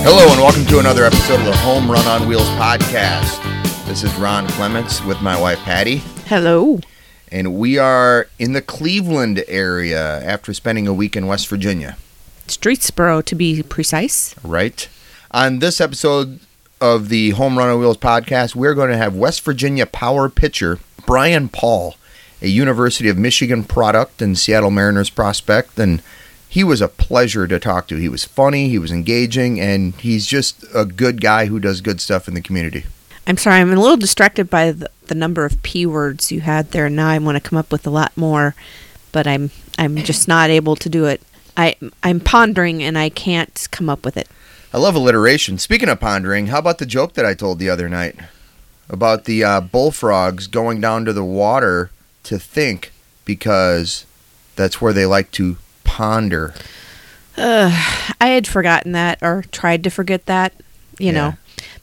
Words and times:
Hello 0.00 0.32
and 0.32 0.40
welcome 0.40 0.64
to 0.66 0.78
another 0.78 1.04
episode 1.04 1.38
of 1.40 1.44
the 1.44 1.56
Home 1.58 1.90
Run 1.90 2.06
on 2.06 2.26
Wheels 2.26 2.48
podcast. 2.50 3.42
This 3.86 4.02
is 4.02 4.14
Ron 4.16 4.48
Clements 4.48 5.04
with 5.04 5.20
my 5.20 5.38
wife 5.38 5.58
Patty, 5.58 5.98
Hello. 6.26 6.80
and 7.30 7.58
we 7.58 7.76
are 7.76 8.26
in 8.38 8.54
the 8.54 8.62
Cleveland 8.62 9.44
area 9.46 10.24
after 10.24 10.54
spending 10.54 10.88
a 10.88 10.94
week 10.94 11.14
in 11.14 11.26
West 11.26 11.46
Virginia, 11.48 11.98
Streetsboro, 12.48 13.24
to 13.24 13.34
be 13.34 13.62
precise. 13.62 14.34
right? 14.42 14.88
On 15.30 15.58
this 15.58 15.80
episode 15.80 16.40
of 16.80 17.08
the 17.08 17.30
Home 17.30 17.58
Run 17.58 17.68
on 17.68 17.80
Wheels 17.80 17.98
podcast, 17.98 18.54
we're 18.54 18.74
going 18.74 18.90
to 18.90 18.96
have 18.96 19.14
West 19.14 19.42
Virginia 19.42 19.86
power 19.86 20.28
pitcher 20.28 20.78
Brian 21.06 21.48
Paul, 21.48 21.96
a 22.40 22.48
University 22.48 23.08
of 23.08 23.16
Michigan 23.18 23.64
product 23.64 24.22
and 24.22 24.38
Seattle 24.38 24.70
Mariners 24.70 25.10
prospect, 25.10 25.78
and 25.78 26.02
he 26.48 26.64
was 26.64 26.80
a 26.80 26.88
pleasure 26.88 27.46
to 27.46 27.58
talk 27.58 27.88
to. 27.88 27.96
He 27.96 28.08
was 28.08 28.24
funny, 28.24 28.68
he 28.68 28.78
was 28.78 28.90
engaging, 28.90 29.60
and 29.60 29.94
he's 29.96 30.26
just 30.26 30.64
a 30.74 30.84
good 30.84 31.20
guy 31.20 31.46
who 31.46 31.60
does 31.60 31.80
good 31.80 32.00
stuff 32.00 32.28
in 32.28 32.34
the 32.34 32.40
community. 32.40 32.84
I'm 33.26 33.36
sorry, 33.36 33.60
I'm 33.60 33.72
a 33.72 33.76
little 33.76 33.98
distracted 33.98 34.48
by 34.48 34.72
the, 34.72 34.90
the 35.08 35.14
number 35.14 35.44
of 35.44 35.62
P 35.62 35.84
words 35.84 36.32
you 36.32 36.40
had 36.40 36.70
there. 36.70 36.88
Now 36.88 37.08
I 37.08 37.18
want 37.18 37.36
to 37.36 37.46
come 37.46 37.58
up 37.58 37.70
with 37.70 37.86
a 37.86 37.90
lot 37.90 38.16
more, 38.16 38.54
but 39.12 39.26
I'm 39.26 39.50
I'm 39.76 39.96
just 39.96 40.26
not 40.26 40.48
able 40.48 40.76
to 40.76 40.88
do 40.88 41.04
it. 41.04 41.20
I 41.58 41.76
I'm 42.02 42.20
pondering 42.20 42.82
and 42.82 42.96
I 42.96 43.10
can't 43.10 43.66
come 43.70 43.90
up 43.90 44.04
with 44.04 44.16
it. 44.16 44.28
I 44.72 44.78
love 44.78 44.94
alliteration. 44.94 45.58
Speaking 45.58 45.88
of 45.88 46.00
pondering, 46.00 46.46
how 46.46 46.58
about 46.58 46.78
the 46.78 46.86
joke 46.86 47.14
that 47.14 47.26
I 47.26 47.34
told 47.34 47.58
the 47.58 47.68
other 47.68 47.88
night 47.88 48.16
about 48.88 49.24
the 49.24 49.44
uh, 49.44 49.60
bullfrogs 49.60 50.46
going 50.46 50.80
down 50.80 51.04
to 51.04 51.12
the 51.12 51.24
water 51.24 51.90
to 52.24 52.38
think 52.38 52.92
because 53.24 54.06
that's 54.56 54.80
where 54.80 54.92
they 54.92 55.04
like 55.06 55.30
to 55.32 55.56
ponder. 55.84 56.54
I 57.36 57.70
had 58.20 58.46
forgotten 58.46 58.92
that 58.92 59.18
or 59.22 59.44
tried 59.52 59.84
to 59.84 59.90
forget 59.90 60.26
that, 60.26 60.52
you 60.98 61.06
Yeah. 61.06 61.12
know. 61.12 61.34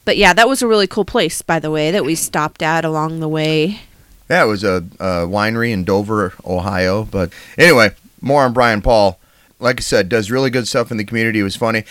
But 0.04 0.18
yeah, 0.18 0.34
that 0.34 0.48
was 0.48 0.62
a 0.62 0.68
really 0.68 0.88
cool 0.88 1.06
place, 1.06 1.42
by 1.42 1.60
the 1.60 1.72
way, 1.72 1.90
that 1.92 2.06
we 2.06 2.14
stopped 2.16 2.62
at 2.62 2.86
along 2.86 3.20
the 3.20 3.28
way. 3.28 3.82
Yeah, 4.30 4.44
it 4.44 4.48
was 4.48 4.64
a, 4.64 4.78
a 5.00 5.26
winery 5.28 5.72
in 5.72 5.84
Dover, 5.84 6.34
Ohio. 6.46 7.04
But 7.04 7.32
anyway, 7.58 7.92
more 8.22 8.44
on 8.44 8.54
Brian 8.54 8.82
Paul. 8.82 9.20
Like 9.60 9.80
I 9.80 9.82
said, 9.82 10.10
does 10.10 10.32
really 10.32 10.50
good 10.50 10.68
stuff 10.68 10.92
in 10.92 10.98
the 10.98 11.06
community. 11.06 11.40
It 11.40 11.44
was 11.44 11.56
funny. 11.56 11.84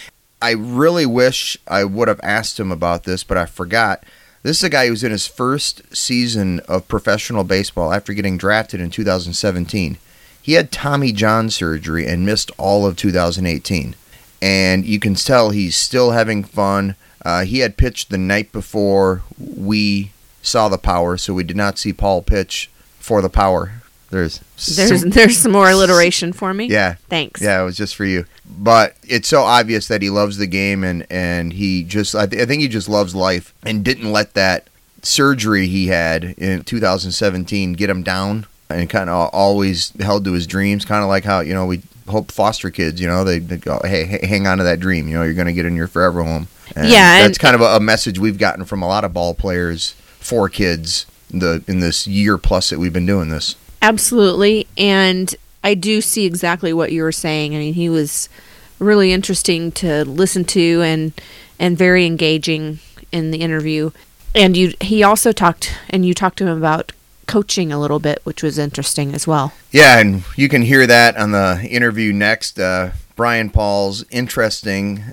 I 0.42 0.50
really 0.52 1.06
wish 1.06 1.56
I 1.66 1.84
would 1.84 2.08
have 2.08 2.20
asked 2.22 2.60
him 2.60 2.70
about 2.70 3.04
this, 3.04 3.24
but 3.24 3.38
I 3.38 3.46
forgot. 3.46 4.04
This 4.42 4.58
is 4.58 4.64
a 4.64 4.68
guy 4.68 4.88
who's 4.88 5.02
in 5.02 5.10
his 5.10 5.26
first 5.26 5.96
season 5.96 6.60
of 6.68 6.86
professional 6.86 7.44
baseball 7.44 7.94
after 7.94 8.12
getting 8.12 8.36
drafted 8.36 8.78
in 8.78 8.90
2017. 8.90 9.96
He 10.42 10.52
had 10.52 10.70
Tommy 10.70 11.12
John 11.12 11.48
surgery 11.48 12.06
and 12.06 12.26
missed 12.26 12.50
all 12.58 12.84
of 12.84 12.96
2018. 12.96 13.96
And 14.42 14.84
you 14.84 15.00
can 15.00 15.14
tell 15.14 15.48
he's 15.48 15.76
still 15.76 16.10
having 16.10 16.44
fun. 16.44 16.96
Uh, 17.24 17.46
he 17.46 17.60
had 17.60 17.78
pitched 17.78 18.10
the 18.10 18.18
night 18.18 18.52
before 18.52 19.22
we 19.38 20.12
saw 20.42 20.68
the 20.68 20.76
power, 20.76 21.16
so 21.16 21.32
we 21.32 21.44
did 21.44 21.56
not 21.56 21.78
see 21.78 21.94
Paul 21.94 22.20
pitch 22.20 22.70
for 22.98 23.22
the 23.22 23.30
power. 23.30 23.80
There's 24.14 24.76
There's 24.76 25.00
some- 25.00 25.10
there's 25.10 25.36
some 25.38 25.52
more 25.52 25.68
alliteration 25.70 26.32
for 26.32 26.54
me. 26.54 26.66
yeah, 26.66 26.94
Thanks. 27.08 27.40
yeah, 27.42 27.60
it 27.60 27.64
was 27.64 27.76
just 27.76 27.94
for 27.96 28.04
you. 28.04 28.24
But 28.58 28.96
it's 29.02 29.28
so 29.28 29.42
obvious 29.42 29.88
that 29.88 30.00
he 30.02 30.10
loves 30.10 30.36
the 30.36 30.46
game 30.46 30.84
and 30.84 31.06
and 31.10 31.52
he 31.52 31.82
just 31.82 32.14
I, 32.14 32.26
th- 32.26 32.40
I 32.42 32.46
think 32.46 32.62
he 32.62 32.68
just 32.68 32.88
loves 32.88 33.14
life 33.14 33.52
and 33.64 33.84
didn't 33.84 34.12
let 34.12 34.34
that 34.34 34.68
surgery 35.02 35.66
he 35.66 35.88
had 35.88 36.24
in 36.38 36.62
2017 36.64 37.74
get 37.74 37.90
him 37.90 38.02
down 38.02 38.46
and 38.70 38.88
kind 38.88 39.10
of 39.10 39.30
always 39.32 39.90
held 40.00 40.24
to 40.24 40.32
his 40.32 40.46
dreams. 40.46 40.84
Kind 40.84 41.02
of 41.02 41.08
like 41.08 41.24
how 41.24 41.40
you 41.40 41.52
know 41.54 41.66
we 41.66 41.82
hope 42.06 42.30
foster 42.30 42.70
kids, 42.70 43.00
you 43.00 43.06
know, 43.06 43.24
they, 43.24 43.38
they 43.38 43.56
go, 43.56 43.80
hey, 43.82 44.04
hey, 44.04 44.26
hang 44.26 44.46
on 44.46 44.58
to 44.58 44.64
that 44.64 44.78
dream. 44.78 45.08
You 45.08 45.14
know, 45.14 45.22
you're 45.22 45.32
going 45.32 45.46
to 45.46 45.54
get 45.54 45.64
in 45.64 45.74
your 45.74 45.88
forever 45.88 46.22
home. 46.22 46.48
And 46.76 46.86
Yeah, 46.88 47.16
and- 47.16 47.26
that's 47.26 47.38
kind 47.38 47.54
of 47.54 47.62
a, 47.62 47.76
a 47.76 47.80
message 47.80 48.18
we've 48.18 48.36
gotten 48.38 48.66
from 48.66 48.82
a 48.82 48.86
lot 48.86 49.04
of 49.04 49.14
ball 49.14 49.32
players 49.34 49.92
for 50.20 50.48
kids 50.50 51.06
the 51.30 51.64
in 51.66 51.80
this 51.80 52.06
year 52.06 52.36
plus 52.38 52.68
that 52.70 52.78
we've 52.78 52.92
been 52.92 53.06
doing 53.06 53.30
this. 53.30 53.56
Absolutely. 53.84 54.66
And 54.78 55.34
I 55.62 55.74
do 55.74 56.00
see 56.00 56.24
exactly 56.24 56.72
what 56.72 56.90
you 56.90 57.02
were 57.02 57.12
saying. 57.12 57.54
I 57.54 57.58
mean, 57.58 57.74
he 57.74 57.90
was 57.90 58.30
really 58.78 59.12
interesting 59.12 59.72
to 59.72 60.06
listen 60.06 60.46
to 60.46 60.80
and 60.80 61.12
and 61.58 61.76
very 61.76 62.06
engaging 62.06 62.78
in 63.12 63.30
the 63.30 63.38
interview. 63.42 63.90
And 64.34 64.56
you 64.56 64.72
he 64.80 65.02
also 65.02 65.32
talked 65.32 65.76
and 65.90 66.06
you 66.06 66.14
talked 66.14 66.38
to 66.38 66.46
him 66.46 66.56
about 66.56 66.92
coaching 67.26 67.72
a 67.72 67.78
little 67.78 67.98
bit, 67.98 68.20
which 68.24 68.42
was 68.42 68.58
interesting 68.58 69.14
as 69.14 69.26
well. 69.26 69.52
Yeah, 69.70 69.98
and 69.98 70.24
you 70.34 70.48
can 70.48 70.62
hear 70.62 70.86
that 70.86 71.18
on 71.18 71.32
the 71.32 71.60
interview 71.70 72.10
next. 72.10 72.58
Uh, 72.58 72.92
Brian 73.16 73.50
Paul's 73.50 74.02
interesting 74.10 75.12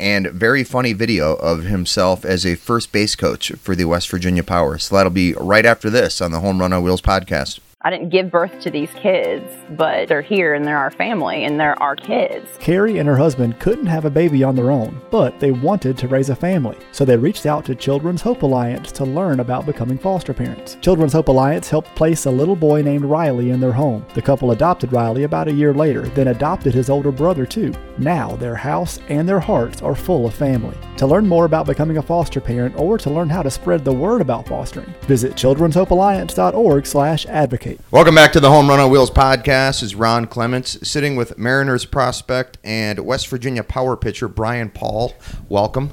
and 0.00 0.28
very 0.28 0.64
funny 0.64 0.94
video 0.94 1.34
of 1.34 1.64
himself 1.64 2.24
as 2.24 2.46
a 2.46 2.54
first 2.54 2.92
base 2.92 3.14
coach 3.14 3.52
for 3.52 3.76
the 3.76 3.84
West 3.84 4.08
Virginia 4.08 4.42
Power. 4.42 4.78
So 4.78 4.96
that'll 4.96 5.12
be 5.12 5.34
right 5.34 5.66
after 5.66 5.90
this 5.90 6.22
on 6.22 6.32
the 6.32 6.40
Home 6.40 6.60
Run 6.60 6.72
on 6.72 6.82
Wheels 6.82 7.02
podcast. 7.02 7.60
I 7.86 7.90
didn't 7.90 8.08
give 8.08 8.32
birth 8.32 8.58
to 8.62 8.70
these 8.70 8.90
kids, 8.94 9.44
but 9.76 10.08
they're 10.08 10.20
here 10.20 10.54
and 10.54 10.66
they're 10.66 10.76
our 10.76 10.90
family 10.90 11.44
and 11.44 11.60
they're 11.60 11.80
our 11.80 11.94
kids. 11.94 12.48
Carrie 12.58 12.98
and 12.98 13.08
her 13.08 13.16
husband 13.16 13.60
couldn't 13.60 13.86
have 13.86 14.04
a 14.04 14.10
baby 14.10 14.42
on 14.42 14.56
their 14.56 14.72
own, 14.72 15.00
but 15.08 15.38
they 15.38 15.52
wanted 15.52 15.96
to 15.98 16.08
raise 16.08 16.28
a 16.28 16.34
family. 16.34 16.76
So 16.90 17.04
they 17.04 17.16
reached 17.16 17.46
out 17.46 17.64
to 17.66 17.76
Children's 17.76 18.22
Hope 18.22 18.42
Alliance 18.42 18.90
to 18.90 19.04
learn 19.04 19.38
about 19.38 19.66
becoming 19.66 19.98
foster 19.98 20.34
parents. 20.34 20.76
Children's 20.80 21.12
Hope 21.12 21.28
Alliance 21.28 21.70
helped 21.70 21.94
place 21.94 22.26
a 22.26 22.30
little 22.30 22.56
boy 22.56 22.82
named 22.82 23.04
Riley 23.04 23.50
in 23.50 23.60
their 23.60 23.70
home. 23.70 24.04
The 24.14 24.22
couple 24.22 24.50
adopted 24.50 24.92
Riley 24.92 25.22
about 25.22 25.46
a 25.46 25.52
year 25.52 25.72
later, 25.72 26.08
then 26.08 26.26
adopted 26.26 26.74
his 26.74 26.90
older 26.90 27.12
brother 27.12 27.46
too. 27.46 27.72
Now 27.98 28.34
their 28.34 28.56
house 28.56 28.98
and 29.08 29.28
their 29.28 29.38
hearts 29.38 29.80
are 29.80 29.94
full 29.94 30.26
of 30.26 30.34
family. 30.34 30.76
To 30.96 31.06
learn 31.06 31.28
more 31.28 31.44
about 31.44 31.66
becoming 31.66 31.98
a 31.98 32.02
foster 32.02 32.40
parent 32.40 32.74
or 32.76 32.98
to 32.98 33.10
learn 33.10 33.28
how 33.28 33.42
to 33.42 33.50
spread 33.50 33.84
the 33.84 33.92
word 33.92 34.22
about 34.22 34.48
fostering, 34.48 34.92
visit 35.02 35.34
children'shopealliance.org/advocate. 35.34 37.75
Welcome 37.90 38.14
back 38.14 38.32
to 38.32 38.40
the 38.40 38.50
Home 38.50 38.68
Run 38.68 38.80
on 38.80 38.90
Wheels 38.90 39.10
podcast. 39.10 39.80
This 39.80 39.82
is 39.84 39.94
Ron 39.94 40.26
Clements 40.26 40.76
sitting 40.88 41.14
with 41.14 41.38
Mariners 41.38 41.84
prospect 41.84 42.58
and 42.64 42.98
West 43.00 43.28
Virginia 43.28 43.62
Power 43.62 43.96
pitcher 43.96 44.28
Brian 44.28 44.70
Paul. 44.70 45.14
Welcome. 45.48 45.92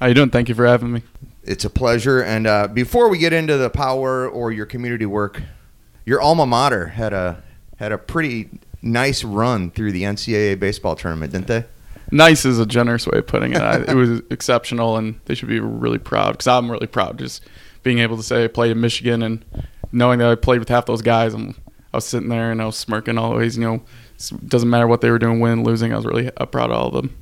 How 0.00 0.06
you 0.06 0.14
doing? 0.14 0.30
Thank 0.30 0.48
you 0.48 0.54
for 0.54 0.66
having 0.66 0.92
me. 0.92 1.02
It's 1.42 1.64
a 1.64 1.70
pleasure. 1.70 2.22
And 2.22 2.46
uh, 2.46 2.68
before 2.68 3.08
we 3.08 3.18
get 3.18 3.32
into 3.32 3.56
the 3.56 3.68
power 3.68 4.28
or 4.28 4.52
your 4.52 4.66
community 4.66 5.06
work, 5.06 5.42
your 6.06 6.20
alma 6.20 6.46
mater 6.46 6.86
had 6.86 7.12
a 7.12 7.42
had 7.78 7.92
a 7.92 7.98
pretty 7.98 8.48
nice 8.80 9.24
run 9.24 9.70
through 9.70 9.92
the 9.92 10.02
NCAA 10.02 10.58
baseball 10.58 10.96
tournament, 10.96 11.32
didn't 11.32 11.48
they? 11.48 11.64
Nice 12.10 12.44
is 12.44 12.58
a 12.58 12.66
generous 12.66 13.06
way 13.06 13.18
of 13.18 13.26
putting 13.26 13.52
it. 13.52 13.60
I, 13.60 13.82
it 13.82 13.94
was 13.94 14.20
exceptional, 14.30 14.96
and 14.96 15.20
they 15.24 15.34
should 15.34 15.48
be 15.48 15.60
really 15.60 15.98
proud 15.98 16.32
because 16.32 16.46
I'm 16.46 16.70
really 16.70 16.86
proud 16.86 17.18
just 17.18 17.42
being 17.82 17.98
able 17.98 18.16
to 18.16 18.22
say 18.22 18.44
I 18.44 18.48
played 18.48 18.70
in 18.70 18.80
Michigan 18.80 19.22
and 19.22 19.44
knowing 19.94 20.18
that 20.18 20.28
I 20.28 20.34
played 20.34 20.58
with 20.58 20.68
half 20.68 20.86
those 20.86 21.02
guys. 21.02 21.32
I'm, 21.32 21.54
I 21.92 21.98
was 21.98 22.04
sitting 22.04 22.28
there 22.28 22.50
and 22.50 22.60
I 22.60 22.66
was 22.66 22.76
smirking 22.76 23.16
always. 23.16 23.56
You 23.56 23.64
know, 23.64 23.74
it 24.16 24.48
doesn't 24.48 24.68
matter 24.68 24.86
what 24.86 25.00
they 25.00 25.10
were 25.10 25.18
doing, 25.18 25.40
win, 25.40 25.62
losing. 25.62 25.92
I 25.92 25.96
was 25.96 26.04
really 26.04 26.30
proud 26.30 26.70
of 26.70 26.72
all 26.72 26.88
of 26.88 26.94
them. 26.94 27.16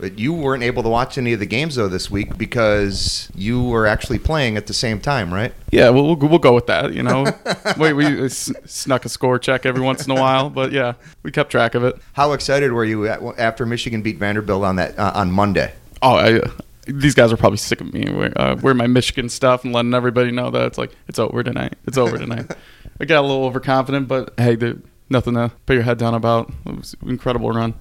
But 0.00 0.16
you 0.16 0.32
weren't 0.32 0.62
able 0.62 0.84
to 0.84 0.88
watch 0.88 1.18
any 1.18 1.32
of 1.32 1.40
the 1.40 1.46
games 1.46 1.74
though 1.74 1.88
this 1.88 2.08
week 2.08 2.38
because 2.38 3.28
you 3.34 3.64
were 3.64 3.84
actually 3.84 4.20
playing 4.20 4.56
at 4.56 4.68
the 4.68 4.72
same 4.72 5.00
time, 5.00 5.34
right? 5.34 5.52
Yeah, 5.72 5.90
we'll 5.90 6.14
we'll, 6.14 6.28
we'll 6.28 6.38
go 6.38 6.54
with 6.54 6.66
that. 6.68 6.92
You 6.92 7.02
know, 7.02 7.26
we 7.78 7.92
we 7.92 8.28
snuck 8.28 9.04
a 9.04 9.08
score 9.08 9.40
check 9.40 9.66
every 9.66 9.82
once 9.82 10.06
in 10.06 10.12
a 10.12 10.14
while, 10.14 10.50
but 10.50 10.70
yeah, 10.70 10.94
we 11.24 11.32
kept 11.32 11.50
track 11.50 11.74
of 11.74 11.82
it. 11.82 11.96
How 12.12 12.32
excited 12.32 12.70
were 12.70 12.84
you 12.84 13.08
after 13.08 13.66
Michigan 13.66 14.02
beat 14.02 14.18
Vanderbilt 14.18 14.62
on 14.62 14.76
that 14.76 14.96
uh, 14.96 15.12
on 15.16 15.32
Monday? 15.32 15.72
Oh, 16.00 16.14
I, 16.14 16.40
these 16.88 17.14
guys 17.14 17.32
are 17.32 17.36
probably 17.36 17.58
sick 17.58 17.80
of 17.80 17.92
me 17.92 18.08
wearing, 18.10 18.32
uh, 18.36 18.56
wearing 18.60 18.78
my 18.78 18.86
Michigan 18.86 19.28
stuff 19.28 19.64
and 19.64 19.72
letting 19.72 19.94
everybody 19.94 20.30
know 20.30 20.50
that 20.50 20.66
it's 20.66 20.78
like 20.78 20.90
it's 21.06 21.18
over 21.18 21.42
tonight. 21.42 21.74
It's 21.86 21.98
over 21.98 22.18
tonight. 22.18 22.50
I 23.00 23.04
got 23.04 23.20
a 23.20 23.26
little 23.26 23.44
overconfident, 23.44 24.08
but 24.08 24.34
hey, 24.36 24.56
there, 24.56 24.76
nothing 25.08 25.34
to 25.34 25.52
put 25.66 25.74
your 25.74 25.82
head 25.82 25.98
down 25.98 26.14
about. 26.14 26.50
It 26.66 26.76
was 26.76 26.96
an 27.02 27.10
incredible 27.10 27.50
run. 27.50 27.74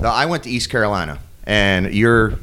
Now, 0.00 0.10
I 0.12 0.26
went 0.26 0.42
to 0.44 0.50
East 0.50 0.70
Carolina, 0.70 1.20
and 1.44 1.92
your 1.94 2.34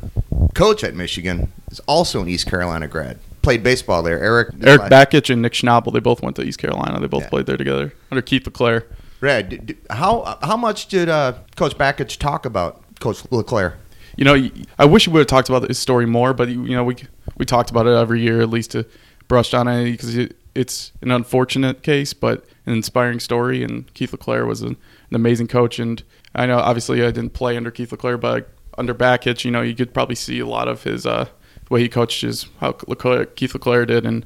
coach 0.55 0.83
at 0.83 0.95
Michigan 0.95 1.51
is 1.71 1.79
also 1.81 2.21
an 2.21 2.29
East 2.29 2.47
Carolina 2.49 2.87
grad. 2.87 3.19
Played 3.41 3.61
baseball 3.63 4.03
there, 4.03 4.19
Erik. 4.23 4.53
Erik 4.63 4.83
Bakich 4.83 5.29
and 5.29 5.41
Nick 5.41 5.51
Schnabel, 5.53 5.91
they 5.91 5.99
both 5.99 6.21
went 6.21 6.37
to 6.37 6.43
East 6.43 6.59
Carolina. 6.59 6.99
They 7.01 7.07
both 7.07 7.23
Yeah. 7.23 7.29
played 7.29 7.45
there 7.45 7.57
together 7.57 7.93
under 8.09 8.21
Keith 8.21 8.45
LeClair. 8.45 8.85
Red, 9.19 9.75
how 9.89 10.37
how 10.41 10.55
much 10.57 10.87
did 10.87 11.09
uh, 11.09 11.33
Coach 11.55 11.77
Bakich 11.77 12.17
talk 12.19 12.45
about 12.45 12.81
Coach 12.99 13.23
LeClair? 13.31 13.77
You 14.15 14.25
know, 14.25 14.49
I 14.77 14.85
wish 14.85 15.07
we 15.07 15.13
would 15.13 15.19
have 15.19 15.27
talked 15.27 15.49
about 15.49 15.67
his 15.67 15.79
story 15.79 16.05
more, 16.05 16.33
but 16.33 16.49
you 16.49 16.75
know, 16.75 16.83
we 16.83 16.95
we 17.37 17.45
talked 17.45 17.69
about 17.71 17.87
it 17.87 17.91
every 17.91 18.21
year 18.21 18.41
at 18.41 18.49
least 18.49 18.71
to 18.71 18.85
brushed 19.27 19.53
on 19.53 19.67
it 19.67 19.91
because 19.91 20.15
it, 20.15 20.37
it's 20.53 20.91
an 21.01 21.11
unfortunate 21.11 21.81
case, 21.81 22.13
but 22.13 22.45
an 22.65 22.73
inspiring 22.73 23.19
story. 23.19 23.63
And 23.63 23.91
Keith 23.93 24.11
LeClair 24.11 24.45
was 24.45 24.61
an, 24.61 24.77
an 25.09 25.15
amazing 25.15 25.47
coach, 25.47 25.79
and 25.79 26.03
I 26.35 26.45
know 26.45 26.59
obviously 26.59 27.01
I 27.03 27.11
didn't 27.11 27.33
play 27.33 27.57
under 27.57 27.71
Keith 27.71 27.91
LeClair, 27.91 28.17
but 28.17 28.49
under 28.77 28.93
Bakich, 28.93 29.45
you 29.45 29.51
know, 29.51 29.61
you 29.61 29.75
could 29.75 29.93
probably 29.93 30.15
see 30.15 30.39
a 30.39 30.45
lot 30.45 30.67
of 30.67 30.83
his 30.83 31.05
uh, 31.05 31.25
the 31.65 31.73
way 31.73 31.81
he 31.81 31.89
coaches, 31.89 32.47
how 32.59 32.77
LeClair, 32.87 33.25
Keith 33.25 33.53
LeClair 33.53 33.85
did, 33.85 34.05
and 34.05 34.25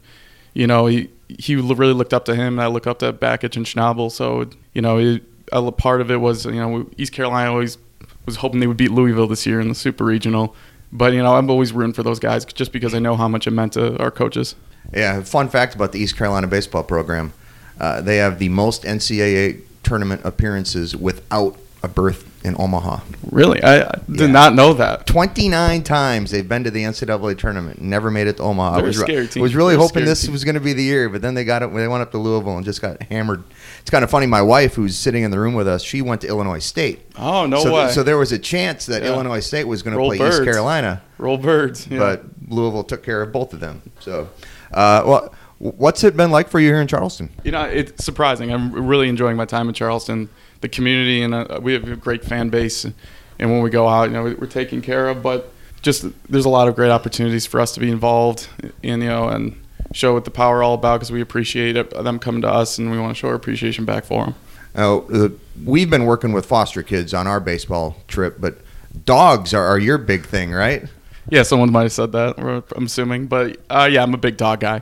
you 0.54 0.68
know, 0.68 0.88
he 0.88 1.10
he 1.28 1.56
really 1.56 1.94
looked 1.94 2.14
up 2.14 2.26
to 2.26 2.36
him. 2.36 2.54
And 2.54 2.62
I 2.62 2.68
look 2.68 2.88
up 2.88 3.00
to 3.00 3.14
Bakich 3.14 3.56
and 3.56 3.66
Schnabel. 3.66 4.12
So 4.12 4.50
you 4.74 4.82
know, 4.82 4.98
he, 4.98 5.22
a 5.52 5.72
part 5.72 6.02
of 6.02 6.12
it 6.12 6.18
was 6.18 6.46
you 6.46 6.54
know 6.54 6.90
East 6.98 7.14
Carolina 7.14 7.52
always 7.52 7.78
was 8.28 8.36
hoping 8.38 8.60
they 8.60 8.68
would 8.68 8.78
beat 8.78 8.92
Louisville 8.92 9.26
this 9.26 9.48
year 9.48 9.60
in 9.60 9.70
the 9.70 9.76
Super 9.76 10.04
Regional. 10.06 10.54
But 10.92 11.14
you 11.14 11.24
know, 11.24 11.36
I'm 11.36 11.50
always 11.50 11.74
rooting 11.74 11.94
for 11.94 12.04
those 12.04 12.20
guys 12.20 12.46
just 12.46 12.72
because 12.72 12.94
I 12.94 13.00
know 13.00 13.16
how 13.16 13.28
much 13.28 13.48
it 13.48 13.52
meant 13.52 13.74
to 13.74 13.98
our 13.98 14.12
coaches. 14.12 14.54
Yeah, 14.94 15.22
fun 15.24 15.50
fact 15.50 15.74
about 15.76 15.92
the 15.92 16.00
East 16.00 16.16
Carolina 16.16 16.46
baseball 16.48 16.84
program: 16.84 17.34
uh, 17.80 18.02
they 18.02 18.18
have 18.18 18.38
the 18.40 18.50
most 18.50 18.84
NCAA 18.84 19.62
tournament 19.84 20.22
appearances 20.24 20.96
without 20.96 21.58
a 21.84 21.88
berth 21.88 22.24
in 22.46 22.56
Omaha. 22.60 23.00
Really, 23.32 23.62
I, 23.62 23.82
I 23.88 23.92
did 24.10 24.20
Yeah. 24.22 24.28
not 24.28 24.56
know 24.56 24.74
that. 24.76 25.06
29 25.08 25.84
times 25.84 26.32
they've 26.32 26.48
been 26.48 26.64
to 26.64 26.72
the 26.72 26.84
NCAA 26.84 27.38
tournament, 27.38 27.82
never 27.82 28.10
made 28.10 28.28
it 28.28 28.38
to 28.38 28.44
Omaha. 28.44 28.70
I 28.70 28.76
They're 28.78 28.84
a 28.86 28.88
was, 28.88 29.00
scary 29.00 29.28
team. 29.28 29.44
was 29.44 29.56
really 29.56 29.74
They're 29.76 29.82
hoping 29.82 30.06
this 30.06 30.22
team. 30.24 30.32
was 30.32 30.44
going 30.46 30.56
to 30.56 30.62
be 30.62 30.72
the 30.74 30.84
year, 30.84 31.10
but 31.10 31.22
then 31.22 31.34
they 31.34 31.44
got 31.44 31.62
it. 31.64 31.72
When 31.72 31.82
they 31.84 31.88
went 31.88 32.02
up 32.02 32.12
to 32.12 32.18
Louisville 32.18 32.56
and 32.56 32.66
just 32.66 32.82
got 32.82 33.02
hammered. 33.04 33.44
It's 33.88 33.92
kind 33.94 34.04
of 34.04 34.12
funny. 34.12 34.26
My 34.26 34.42
wife, 34.42 34.74
who's 34.74 34.98
sitting 34.98 35.24
in 35.24 35.32
the 35.32 35.40
room 35.40 35.54
with 35.54 35.66
us, 35.66 35.82
she 35.82 36.02
went 36.02 36.20
to 36.20 36.28
Illinois 36.28 36.60
State. 36.60 37.10
Oh 37.16 37.46
no 37.46 37.64
so, 37.64 37.74
way! 37.74 37.90
so 37.90 38.04
there 38.04 38.18
was 38.18 38.34
a 38.34 38.38
chance 38.38 38.86
that 38.88 39.02
Yeah. 39.02 39.14
Illinois 39.14 39.40
State 39.40 39.64
was 39.64 39.82
going 39.82 39.96
to 39.96 40.04
play 40.04 40.28
East 40.28 40.44
Carolina, 40.44 41.02
Roll 41.18 41.38
birds. 41.38 41.88
yeah. 41.88 41.98
but 41.98 42.26
Louisville 42.50 42.84
took 42.84 43.02
care 43.02 43.22
of 43.22 43.32
both 43.32 43.54
of 43.54 43.62
them. 43.62 43.82
So, 44.02 44.28
uh, 44.74 45.04
well, 45.06 45.34
what's 45.60 46.04
it 46.04 46.18
been 46.18 46.32
like 46.32 46.50
for 46.50 46.60
you 46.60 46.68
here 46.68 46.82
in 46.82 46.88
Charleston? 46.90 47.30
You 47.46 47.52
know, 47.52 47.64
it's 47.64 48.04
surprising. 48.04 48.52
I'm 48.52 48.74
really 48.74 49.08
enjoying 49.08 49.38
my 49.38 49.46
time 49.46 49.70
in 49.70 49.74
Charleston, 49.74 50.28
the 50.60 50.68
community, 50.68 51.22
and 51.24 51.34
uh, 51.34 51.62
we 51.62 51.72
have 51.72 51.90
a 51.90 51.96
great 51.96 52.26
fan 52.26 52.50
base. 52.50 52.84
And 52.84 53.50
when 53.50 53.62
we 53.62 53.70
go 53.70 53.88
out, 53.88 54.10
you 54.10 54.16
know, 54.16 54.24
we're 54.24 54.48
taken 54.48 54.82
care 54.82 55.08
of. 55.08 55.24
But 55.24 55.50
just 55.82 56.08
there's 56.30 56.44
a 56.44 56.50
lot 56.50 56.68
of 56.68 56.76
great 56.76 56.92
opportunities 56.92 57.46
for 57.46 57.62
us 57.62 57.74
to 57.76 57.80
be 57.80 57.90
involved, 57.90 58.50
in, 58.84 59.02
you 59.02 59.08
know, 59.08 59.30
and 59.30 59.58
show 59.94 60.14
what 60.14 60.26
the 60.26 60.32
power 60.32 60.64
all 60.64 60.74
about 60.74 60.98
because 60.98 61.12
we 61.12 61.22
appreciate 61.22 61.76
it, 61.76 61.90
them 61.92 62.20
coming 62.20 62.42
to 62.42 62.50
us, 62.50 62.78
and 62.78 62.92
we 62.92 63.00
want 63.00 63.16
to 63.16 63.20
show 63.20 63.30
our 63.30 63.36
appreciation 63.36 63.86
back 63.86 64.06
for 64.06 64.26
them. 64.26 64.36
Now, 64.76 65.00
uh, 65.14 65.30
we've 65.66 65.90
been 65.90 66.06
working 66.06 66.34
with 66.34 66.46
foster 66.46 66.84
kids 66.84 67.14
on 67.14 67.26
our 67.28 67.40
baseball 67.40 67.98
trip, 68.08 68.38
but 68.40 68.60
dogs 69.06 69.54
are, 69.54 69.66
are 69.66 69.80
your 69.80 69.98
big 69.98 70.26
thing, 70.26 70.52
right? 70.52 70.84
Yeah, 71.30 71.44
someone 71.44 71.72
might 71.72 71.84
have 71.84 71.92
said 71.92 72.12
that. 72.14 72.38
I'm 72.76 72.86
assuming, 72.86 73.28
but 73.28 73.58
uh, 73.70 73.90
yeah, 73.92 74.04
I'm 74.04 74.14
a 74.14 74.18
big 74.18 74.38
dog 74.38 74.62
guy. 74.62 74.82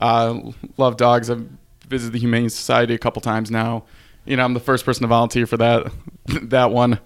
Uh, 0.00 0.52
love 0.76 0.96
dogs. 0.96 1.30
I've 1.30 1.46
visited 1.88 2.12
the 2.12 2.18
Humane 2.20 2.48
Society 2.48 2.94
a 2.94 2.98
couple 2.98 3.20
times 3.20 3.50
now. 3.50 3.84
You 4.24 4.36
know, 4.36 4.44
I'm 4.44 4.54
the 4.54 4.60
first 4.60 4.84
person 4.84 5.02
to 5.02 5.08
volunteer 5.08 5.46
for 5.46 5.56
that 5.58 5.92
that 6.26 6.70
one. 6.70 7.00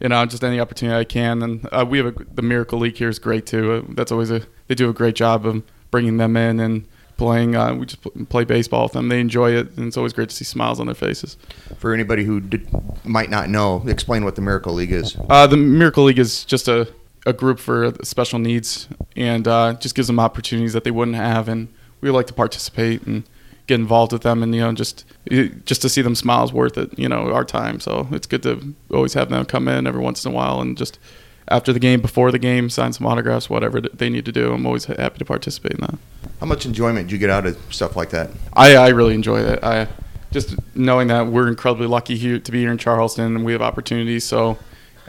You 0.00 0.08
know, 0.08 0.24
just 0.26 0.42
any 0.42 0.58
opportunity 0.58 0.98
I 0.98 1.04
can. 1.04 1.42
And 1.42 1.68
uh, 1.70 1.86
we 1.88 1.98
have 1.98 2.06
a, 2.06 2.24
the 2.24 2.42
Miracle 2.42 2.78
League 2.78 2.96
here 2.96 3.08
is 3.08 3.18
great 3.18 3.46
too. 3.46 3.72
Uh, 3.72 3.82
that's 3.94 4.10
always 4.10 4.30
a 4.30 4.42
they 4.66 4.74
do 4.74 4.88
a 4.88 4.92
great 4.92 5.14
job 5.14 5.46
of 5.46 5.62
bringing 5.94 6.16
them 6.16 6.36
in 6.36 6.58
and 6.58 6.84
playing. 7.16 7.54
Uh, 7.54 7.72
we 7.72 7.86
just 7.86 8.02
play 8.28 8.42
baseball 8.42 8.82
with 8.82 8.94
them. 8.94 9.08
They 9.08 9.20
enjoy 9.20 9.52
it, 9.52 9.68
and 9.76 9.86
it's 9.86 9.96
always 9.96 10.12
great 10.12 10.28
to 10.28 10.34
see 10.34 10.44
smiles 10.44 10.80
on 10.80 10.86
their 10.86 10.94
faces. 10.96 11.36
For 11.78 11.94
anybody 11.94 12.24
who 12.24 12.40
did, 12.40 12.66
might 13.04 13.30
not 13.30 13.48
know, 13.48 13.84
explain 13.86 14.24
what 14.24 14.34
the 14.34 14.42
Miracle 14.42 14.74
League 14.74 14.90
is. 14.90 15.16
Uh, 15.30 15.46
the 15.46 15.56
Miracle 15.56 16.02
League 16.02 16.18
is 16.18 16.44
just 16.44 16.66
a, 16.66 16.92
a 17.26 17.32
group 17.32 17.60
for 17.60 17.92
special 18.02 18.40
needs 18.40 18.88
and 19.14 19.46
uh, 19.46 19.74
just 19.74 19.94
gives 19.94 20.08
them 20.08 20.18
opportunities 20.18 20.72
that 20.72 20.82
they 20.82 20.90
wouldn't 20.90 21.16
have. 21.16 21.46
And 21.46 21.68
we 22.00 22.10
like 22.10 22.26
to 22.26 22.34
participate 22.34 23.02
and 23.06 23.22
get 23.68 23.76
involved 23.76 24.10
with 24.10 24.22
them. 24.22 24.42
And, 24.42 24.52
you 24.52 24.62
know, 24.62 24.72
just 24.72 25.04
just 25.64 25.80
to 25.82 25.88
see 25.88 26.02
them 26.02 26.16
smile 26.16 26.42
is 26.42 26.52
worth 26.52 26.76
it, 26.76 26.98
you 26.98 27.08
know, 27.08 27.32
our 27.32 27.44
time. 27.44 27.78
So 27.78 28.08
it's 28.10 28.26
good 28.26 28.42
to 28.42 28.74
always 28.92 29.14
have 29.14 29.28
them 29.28 29.44
come 29.44 29.68
in 29.68 29.86
every 29.86 30.02
once 30.02 30.24
in 30.24 30.32
a 30.32 30.34
while 30.34 30.60
and 30.60 30.76
just 30.76 30.98
after 31.48 31.72
the 31.72 31.78
game, 31.78 32.00
before 32.00 32.32
the 32.32 32.38
game, 32.38 32.70
sign 32.70 32.92
some 32.92 33.06
autographs, 33.06 33.50
whatever 33.50 33.80
they 33.80 34.08
need 34.08 34.24
to 34.24 34.32
do. 34.32 34.52
I'm 34.52 34.66
always 34.66 34.86
happy 34.86 35.18
to 35.18 35.24
participate 35.24 35.72
in 35.72 35.80
that. 35.80 35.98
How 36.40 36.46
much 36.46 36.66
enjoyment 36.66 37.08
do 37.08 37.14
you 37.14 37.18
get 37.18 37.30
out 37.30 37.46
of 37.46 37.58
stuff 37.70 37.96
like 37.96 38.10
that? 38.10 38.30
I, 38.54 38.76
I 38.76 38.88
really 38.88 39.14
enjoy 39.14 39.40
it. 39.40 39.62
I 39.62 39.88
just 40.32 40.56
knowing 40.74 41.08
that 41.08 41.28
we're 41.28 41.48
incredibly 41.48 41.86
lucky 41.86 42.16
here 42.16 42.38
to 42.38 42.52
be 42.52 42.60
here 42.60 42.72
in 42.72 42.78
Charleston 42.78 43.36
and 43.36 43.44
we 43.44 43.52
have 43.52 43.62
opportunities. 43.62 44.24
So 44.24 44.58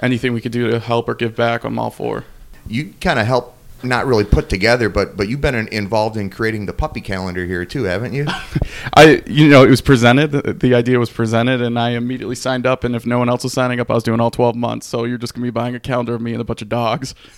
anything 0.01 0.33
we 0.33 0.41
could 0.41 0.51
do 0.51 0.69
to 0.69 0.79
help 0.79 1.09
or 1.09 1.15
give 1.15 1.35
back, 1.35 1.63
I'm 1.63 1.79
all 1.79 1.89
for. 1.89 2.25
You 2.67 2.93
kind 3.01 3.19
of 3.19 3.25
help, 3.25 3.54
not 3.83 4.06
really 4.06 4.24
put 4.24 4.50
together, 4.50 4.89
but 4.89 5.18
but 5.18 5.27
you've 5.27 5.42
been 5.42 5.56
in, 5.56 5.68
involved 5.69 6.18
in 6.18 6.30
creating 6.30 6.66
the 6.66 6.74
puppy 6.74 7.01
calendar 7.01 7.45
here 7.45 7.66
too, 7.66 7.83
haven't 7.83 8.13
you? 8.13 8.25
I, 8.95 9.24
you 9.25 9.48
know, 9.50 9.63
it 9.63 9.69
was 9.69 9.81
presented. 9.81 10.60
The 10.60 10.74
idea 10.74 11.00
was 11.00 11.10
presented, 11.10 11.62
and 11.62 11.77
I 11.77 11.92
immediately 11.92 12.36
signed 12.36 12.66
up. 12.66 12.83
And 12.83 12.95
if 12.95 13.06
no 13.06 13.19
one 13.19 13.30
else 13.30 13.44
was 13.44 13.54
signing 13.54 13.80
up, 13.80 13.92
I 13.92 13.94
was 13.94 14.04
doing 14.04 14.19
all 14.19 14.31
12 14.31 14.56
months. 14.56 14.88
So 14.88 15.04
you're 15.04 15.18
just 15.18 15.33
gonna 15.33 15.45
be 15.45 15.51
buying 15.51 15.75
a 15.75 15.80
calendar 15.80 16.16
of 16.16 16.22
me 16.22 16.31
and 16.33 16.42
a 16.42 16.44
bunch 16.44 16.62
of 16.62 16.69
dogs. 16.69 17.16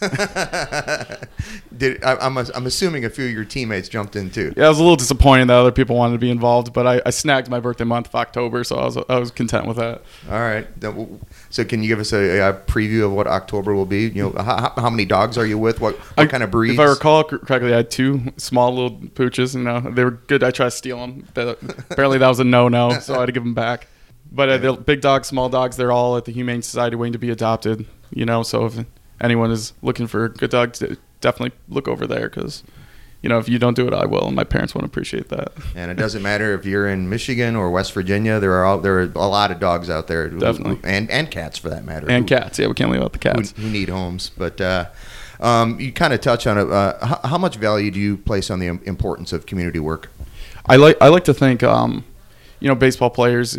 Did 1.78 2.04
I, 2.04 2.16
I'm 2.22 2.38
I'm 2.38 2.66
assuming 2.66 3.06
a 3.06 3.10
few 3.10 3.26
of 3.26 3.32
your 3.32 3.46
teammates 3.46 3.90
jumped 3.90 4.16
in 4.16 4.30
too. 4.30 4.54
Yeah, 4.56 4.66
I 4.66 4.70
was 4.70 4.80
a 4.80 4.84
little 4.84 4.96
disappointed 4.96 5.48
that 5.48 5.56
other 5.56 5.72
people 5.72 5.96
wanted 5.96 6.14
to 6.14 6.20
be 6.20 6.32
involved, 6.32 6.74
but 6.74 6.88
I, 6.88 7.02
I 7.06 7.10
snagged 7.10 7.50
my 7.50 7.60
birthday 7.60 7.84
month 7.84 8.08
of 8.08 8.16
October, 8.16 8.64
so 8.64 8.78
I 8.78 8.86
was 8.86 8.98
I 8.98 9.20
was 9.20 9.32
content 9.32 9.68
with 9.68 9.78
that. 9.78 10.02
All 10.30 10.40
right. 10.40 10.68
So 11.50 11.64
can 11.64 11.82
you 11.82 11.88
give 11.88 12.00
us 12.00 12.12
a, 12.14 12.40
a 12.40 12.54
preview 12.54 13.06
of 13.06 13.12
what 13.14 13.28
October 13.28 13.74
will 13.74 13.86
be? 13.86 14.10
You 14.10 14.24
know, 14.24 14.44
how, 14.44 14.74
how 14.76 14.90
many 14.90 15.06
dogs 15.06 15.38
are 15.38 15.46
you 15.46 15.58
with? 15.58 15.80
What 15.80 15.96
what 15.96 16.28
I- 16.28 16.28
kind 16.28 16.44
of 16.44 16.52
breeds? 16.52 16.74
If 16.74 16.80
I 16.80 16.86
recall 16.86 17.24
correctly, 17.24 17.74
I 17.74 17.78
had 17.78 17.92
two 17.92 18.34
small 18.38 18.74
little 18.74 18.98
pooches. 18.98 19.56
You 19.56 19.64
know, 19.64 19.80
they 19.80 20.04
were 20.04 20.12
good. 20.12 20.44
I 20.44 20.52
tried 20.52 20.68
to 20.68 20.72
steal 20.72 21.00
them. 21.00 21.26
Apparently, 21.36 22.18
that 22.18 22.28
was 22.28 22.40
a 22.40 22.44
no-no, 22.44 23.00
so 23.00 23.16
I 23.16 23.20
had 23.22 23.26
to 23.28 23.32
give 23.32 23.44
them 23.44 23.54
back. 23.54 23.88
But 24.32 24.50
uh, 24.50 24.58
the 24.58 24.74
big 24.74 25.00
dogs, 25.02 25.28
small 25.30 25.48
dogs, 25.48 25.78
they're 25.78 25.92
all 25.92 26.18
at 26.18 26.26
the 26.26 26.34
Humane 26.34 26.62
Society 26.62 26.96
waiting 26.98 27.14
to 27.14 27.20
be 27.20 27.30
adopted. 27.30 27.86
You 28.12 28.26
know, 28.26 28.44
so 28.44 28.66
if 28.66 28.86
anyone 29.22 29.52
is 29.52 29.74
looking 29.82 30.08
for 30.08 30.26
a 30.26 30.30
good 30.30 30.50
dog, 30.50 30.76
definitely 31.22 31.58
look 31.70 31.88
over 31.88 32.06
there 32.06 32.30
because, 32.30 32.64
you 33.22 33.30
know, 33.30 33.40
if 33.40 33.50
you 33.50 33.58
don't 33.60 33.76
do 33.76 33.88
it, 33.88 33.94
I 33.94 34.06
will, 34.06 34.28
and 34.28 34.36
my 34.36 34.44
parents 34.44 34.76
won't 34.76 34.86
appreciate 34.86 35.30
that. 35.30 35.52
And 35.76 35.90
it 35.92 35.96
doesn't 35.96 36.22
matter 36.22 36.54
if 36.54 36.66
you're 36.66 36.88
in 36.88 37.10
Michigan 37.10 37.56
or 37.56 37.72
West 37.72 37.94
Virginia. 37.94 38.40
There 38.40 38.54
are 38.54 38.66
all, 38.66 38.78
there 38.80 39.00
are 39.00 39.12
a 39.16 39.28
lot 39.28 39.52
of 39.52 39.60
dogs 39.60 39.90
out 39.90 40.08
there, 40.08 40.30
who- 40.30 40.40
Definitely. 40.40 40.80
and 40.84 41.10
and 41.10 41.30
cats 41.32 41.58
for 41.58 41.70
that 41.70 41.84
matter, 41.84 42.10
And 42.10 42.30
who- 42.30 42.36
cats, 42.36 42.60
yeah, 42.60 42.68
we 42.68 42.74
can't 42.74 42.92
leave 42.92 43.02
out 43.02 43.14
the 43.14 43.20
cats. 43.20 43.54
who 43.58 43.70
need 43.70 43.90
homes. 43.90 44.32
But 44.38 44.62
uh, 44.62 44.86
um, 45.40 45.80
you 45.80 45.92
kind 45.92 46.14
of 46.14 46.22
touch 46.22 46.46
on 46.48 46.58
it. 46.58 46.70
Uh, 46.72 47.06
how, 47.06 47.20
how 47.30 47.38
much 47.38 47.56
value 47.58 47.92
do 47.92 48.00
you 48.00 48.18
place 48.18 48.50
on 48.50 48.60
the 48.60 48.68
importance 48.68 49.34
of 49.34 49.46
community 49.46 49.80
work? 49.80 50.10
I 50.68 50.76
like 50.76 50.98
I 51.02 51.08
like 51.08 51.24
to 51.26 51.34
think, 51.34 51.64
um, 51.64 52.04
you 52.60 52.68
know, 52.68 52.76
baseball 52.76 53.10
players, 53.10 53.58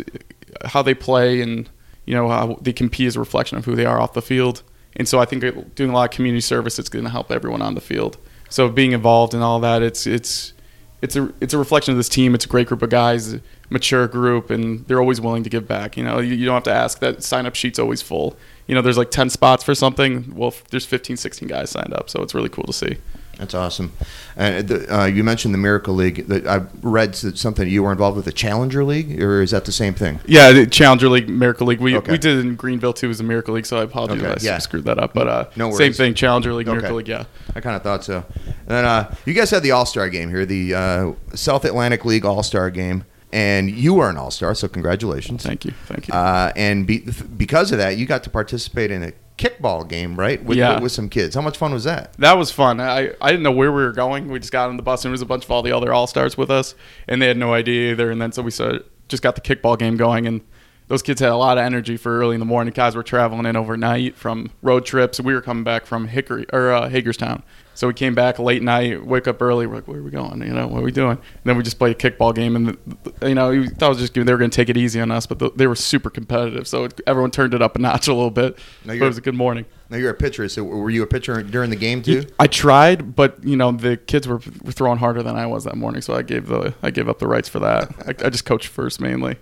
how 0.65 0.81
they 0.81 0.93
play 0.93 1.41
and 1.41 1.69
you 2.05 2.13
know 2.15 2.27
how 2.29 2.57
they 2.61 2.73
compete 2.73 3.07
is 3.07 3.15
a 3.15 3.19
reflection 3.19 3.57
of 3.57 3.65
who 3.65 3.75
they 3.75 3.85
are 3.85 3.99
off 3.99 4.13
the 4.13 4.21
field. 4.21 4.61
And 4.95 5.07
so 5.07 5.19
I 5.19 5.25
think 5.25 5.75
doing 5.75 5.89
a 5.89 5.93
lot 5.93 6.09
of 6.09 6.15
community 6.15 6.41
service, 6.41 6.79
it's 6.79 6.89
going 6.89 7.05
to 7.05 7.11
help 7.11 7.31
everyone 7.31 7.61
on 7.61 7.75
the 7.75 7.81
field. 7.81 8.17
So 8.49 8.69
being 8.69 8.91
involved 8.91 9.33
in 9.33 9.41
all 9.41 9.59
that, 9.59 9.81
it's 9.81 10.05
it's 10.07 10.53
it's 11.01 11.15
a 11.15 11.33
it's 11.39 11.53
a 11.53 11.57
reflection 11.57 11.91
of 11.91 11.97
this 11.97 12.09
team. 12.09 12.35
It's 12.35 12.45
a 12.45 12.47
great 12.47 12.67
group 12.67 12.81
of 12.81 12.89
guys, 12.89 13.37
mature 13.69 14.07
group, 14.07 14.49
and 14.49 14.85
they're 14.87 14.99
always 14.99 15.21
willing 15.21 15.43
to 15.43 15.49
give 15.49 15.67
back. 15.67 15.95
You 15.95 16.03
know, 16.03 16.19
you, 16.19 16.35
you 16.35 16.45
don't 16.45 16.55
have 16.55 16.63
to 16.63 16.73
ask. 16.73 16.99
That 16.99 17.23
sign 17.23 17.45
up 17.45 17.55
sheet's 17.55 17.79
always 17.79 18.01
full. 18.01 18.35
You 18.67 18.75
know, 18.75 18.81
there's 18.81 18.97
like 18.97 19.09
10 19.09 19.29
spots 19.29 19.63
for 19.63 19.73
something. 19.73 20.35
Well, 20.35 20.53
there's 20.69 20.85
15, 20.85 21.17
16 21.17 21.47
guys 21.47 21.71
signed 21.71 21.93
up, 21.93 22.09
so 22.09 22.21
it's 22.21 22.35
really 22.35 22.49
cool 22.49 22.65
to 22.65 22.73
see. 22.73 22.97
That's 23.39 23.53
awesome. 23.53 23.93
And 24.35 24.67
the, 24.67 24.93
uh, 24.93 25.05
you 25.05 25.23
mentioned 25.23 25.53
the 25.53 25.57
Miracle 25.57 25.93
League. 25.95 26.27
The, 26.27 26.45
I 26.47 26.57
read 26.81 27.15
something 27.15 27.69
you 27.69 27.83
were 27.83 27.91
involved 27.93 28.17
with 28.17 28.25
the 28.25 28.33
Challenger 28.33 28.83
League, 28.83 29.21
or 29.23 29.41
is 29.41 29.51
that 29.51 29.63
the 29.63 29.71
same 29.71 29.93
thing? 29.93 30.19
Yeah, 30.25 30.51
the 30.51 30.67
Challenger 30.67 31.07
League, 31.07 31.29
Miracle 31.29 31.65
League. 31.67 31.79
We 31.79 31.95
Okay. 31.95 32.11
we 32.11 32.17
did 32.17 32.37
it 32.37 32.41
in 32.45 32.55
Greenville 32.55 32.91
too 32.93 33.09
as 33.09 33.21
a 33.21 33.23
Miracle 33.23 33.53
League, 33.55 33.65
so 33.65 33.77
I 33.79 33.83
apologize. 33.83 34.21
Okay, 34.21 34.31
I 34.49 34.53
yeah. 34.53 34.57
screwed 34.57 34.83
that 34.85 34.99
up. 34.99 35.13
But 35.13 35.27
uh, 35.29 35.45
No 35.55 35.71
same 35.71 35.93
thing, 35.93 36.13
Challenger 36.15 36.53
League, 36.53 36.67
Miracle 36.67 36.87
Okay. 36.89 36.95
League. 36.97 37.07
Yeah, 37.07 37.23
I 37.55 37.61
kind 37.61 37.77
of 37.77 37.81
thought 37.81 38.03
so. 38.03 38.25
And 38.45 38.67
then 38.67 38.83
uh, 38.85 39.15
you 39.25 39.33
guys 39.33 39.49
had 39.51 39.63
the 39.63 39.71
All 39.71 39.85
Star 39.85 40.09
game 40.09 40.29
here, 40.29 40.45
the 40.45 40.73
uh, 40.75 41.11
South 41.33 41.63
Atlantic 41.63 42.03
League 42.03 42.25
All 42.25 42.43
Star 42.43 42.69
game, 42.69 43.05
and 43.31 43.69
you 43.71 43.93
were 43.93 44.09
an 44.09 44.17
All 44.17 44.31
Star, 44.31 44.53
so 44.53 44.67
congratulations. 44.67 45.43
thank 45.43 45.63
you, 45.63 45.71
thank 45.85 46.09
you. 46.09 46.13
Uh, 46.13 46.51
and 46.57 46.85
be, 46.85 47.05
because 47.37 47.71
of 47.71 47.77
that, 47.77 47.95
you 47.95 48.05
got 48.05 48.23
to 48.25 48.29
participate 48.29 48.91
in 48.91 49.01
a 49.03 49.13
kickball 49.39 49.87
game, 49.87 50.15
right? 50.15 50.43
With, 50.43 50.57
Yeah. 50.57 50.79
with 50.79 50.91
some 50.91 51.09
kids. 51.09 51.33
How 51.35 51.41
much 51.41 51.57
fun 51.57 51.71
was 51.73 51.85
that? 51.85 52.13
that 52.19 52.37
was 52.37 52.51
fun. 52.51 52.79
I, 52.81 53.13
I 53.21 53.31
didn't 53.31 53.43
know 53.43 53.51
where 53.51 53.71
we 53.71 53.81
were 53.81 53.91
going. 53.93 54.27
We 54.29 54.39
just 54.39 54.51
got 54.51 54.69
on 54.69 54.77
the 54.77 54.83
bus 54.83 55.03
and 55.05 55.09
there 55.09 55.13
was 55.13 55.21
a 55.21 55.25
bunch 55.25 55.45
of 55.45 55.51
all 55.51 55.61
the 55.61 55.71
other 55.71 55.93
all 55.93 56.07
stars 56.07 56.37
with 56.37 56.51
us, 56.51 56.75
and 57.07 57.21
they 57.21 57.27
had 57.27 57.37
no 57.37 57.53
idea 57.53 57.91
either. 57.91 58.11
And 58.11 58.21
then 58.21 58.31
so 58.31 58.41
we 58.41 58.51
started, 58.51 58.83
just 59.07 59.23
got 59.23 59.35
the 59.35 59.41
kickball 59.41 59.77
game 59.79 59.97
going, 59.97 60.27
and 60.27 60.41
those 60.87 61.01
kids 61.01 61.21
had 61.21 61.29
a 61.29 61.35
lot 61.35 61.57
of 61.57 61.63
energy 61.63 61.97
for 61.97 62.17
early 62.19 62.35
in 62.35 62.39
the 62.39 62.45
morning. 62.45 62.73
Guys 62.73 62.95
were 62.95 63.03
traveling 63.03 63.45
in 63.45 63.55
overnight 63.55 64.15
from 64.15 64.51
road 64.61 64.85
trips. 64.85 65.19
We 65.21 65.33
were 65.33 65.41
coming 65.41 65.63
back 65.63 65.85
from 65.85 66.07
Hickory 66.07 66.45
or 66.51 66.71
uh, 66.73 66.89
Hagerstown, 66.89 67.43
so 67.79 67.87
we 67.87 67.93
came 67.93 68.13
back 68.13 68.39
late 68.39 68.61
night, 68.61 69.05
wake 69.05 69.25
up 69.25 69.41
early. 69.41 69.65
We're 69.65 69.75
like, 69.75 69.87
where 69.87 69.99
are 69.99 70.03
we 70.03 70.11
going? 70.11 70.41
You 70.41 70.49
know, 70.49 70.67
what 70.67 70.81
are 70.81 70.83
we 70.83 70.91
doing? 70.91 71.11
And 71.11 71.43
then 71.45 71.55
we 71.55 71.63
just 71.63 71.79
played 71.79 71.95
a 71.95 71.97
kickball 71.97 72.35
game, 72.35 72.57
and 72.57 72.77
you 73.21 73.35
know, 73.35 73.51
we 73.51 73.69
thought 73.69 73.85
it 73.85 73.89
was 73.89 73.97
just 73.99 74.13
they 74.13 74.21
were 74.21 74.37
going 74.37 74.49
to 74.49 74.55
take 74.55 74.67
it 74.67 74.75
easy 74.75 74.99
on 74.99 75.11
us, 75.11 75.25
but 75.25 75.39
the, 75.39 75.49
they 75.55 75.65
were 75.65 75.77
super 75.77 76.09
competitive. 76.09 76.67
So 76.67 76.83
it, 76.83 76.99
everyone 77.07 77.31
turned 77.31 77.53
it 77.53 77.61
up 77.61 77.77
a 77.77 77.79
notch 77.79 78.09
a 78.09 78.13
little 78.13 78.31
bit. 78.31 78.57
Now 78.83 78.95
But 78.95 78.97
it 78.97 79.07
was 79.07 79.17
a 79.17 79.21
good 79.21 79.33
morning. 79.33 79.63
Now 79.89 79.95
you're 79.95 80.09
a 80.09 80.13
pitcher, 80.13 80.49
so 80.49 80.65
were 80.65 80.89
you 80.89 81.03
a 81.03 81.07
pitcher 81.07 81.41
during 81.41 81.69
the 81.69 81.77
game 81.77 82.01
too? 82.01 82.25
I 82.37 82.47
tried, 82.47 83.15
but 83.15 83.41
you 83.45 83.55
know 83.55 83.71
the 83.71 83.95
kids 83.95 84.27
were, 84.27 84.41
were 84.61 84.73
throwing 84.73 84.97
harder 84.97 85.23
than 85.23 85.37
I 85.37 85.45
was 85.45 85.63
that 85.63 85.77
morning, 85.77 86.01
so 86.01 86.13
I 86.15 86.21
gave 86.21 86.47
the 86.47 86.73
I 86.83 86.91
gave 86.91 87.07
up 87.07 87.19
the 87.19 87.27
rights 87.27 87.47
for 87.47 87.59
that. 87.59 87.93
I, 88.05 88.25
I 88.25 88.29
just 88.29 88.43
coached 88.43 88.67
first 88.67 88.99
mainly. 88.99 89.37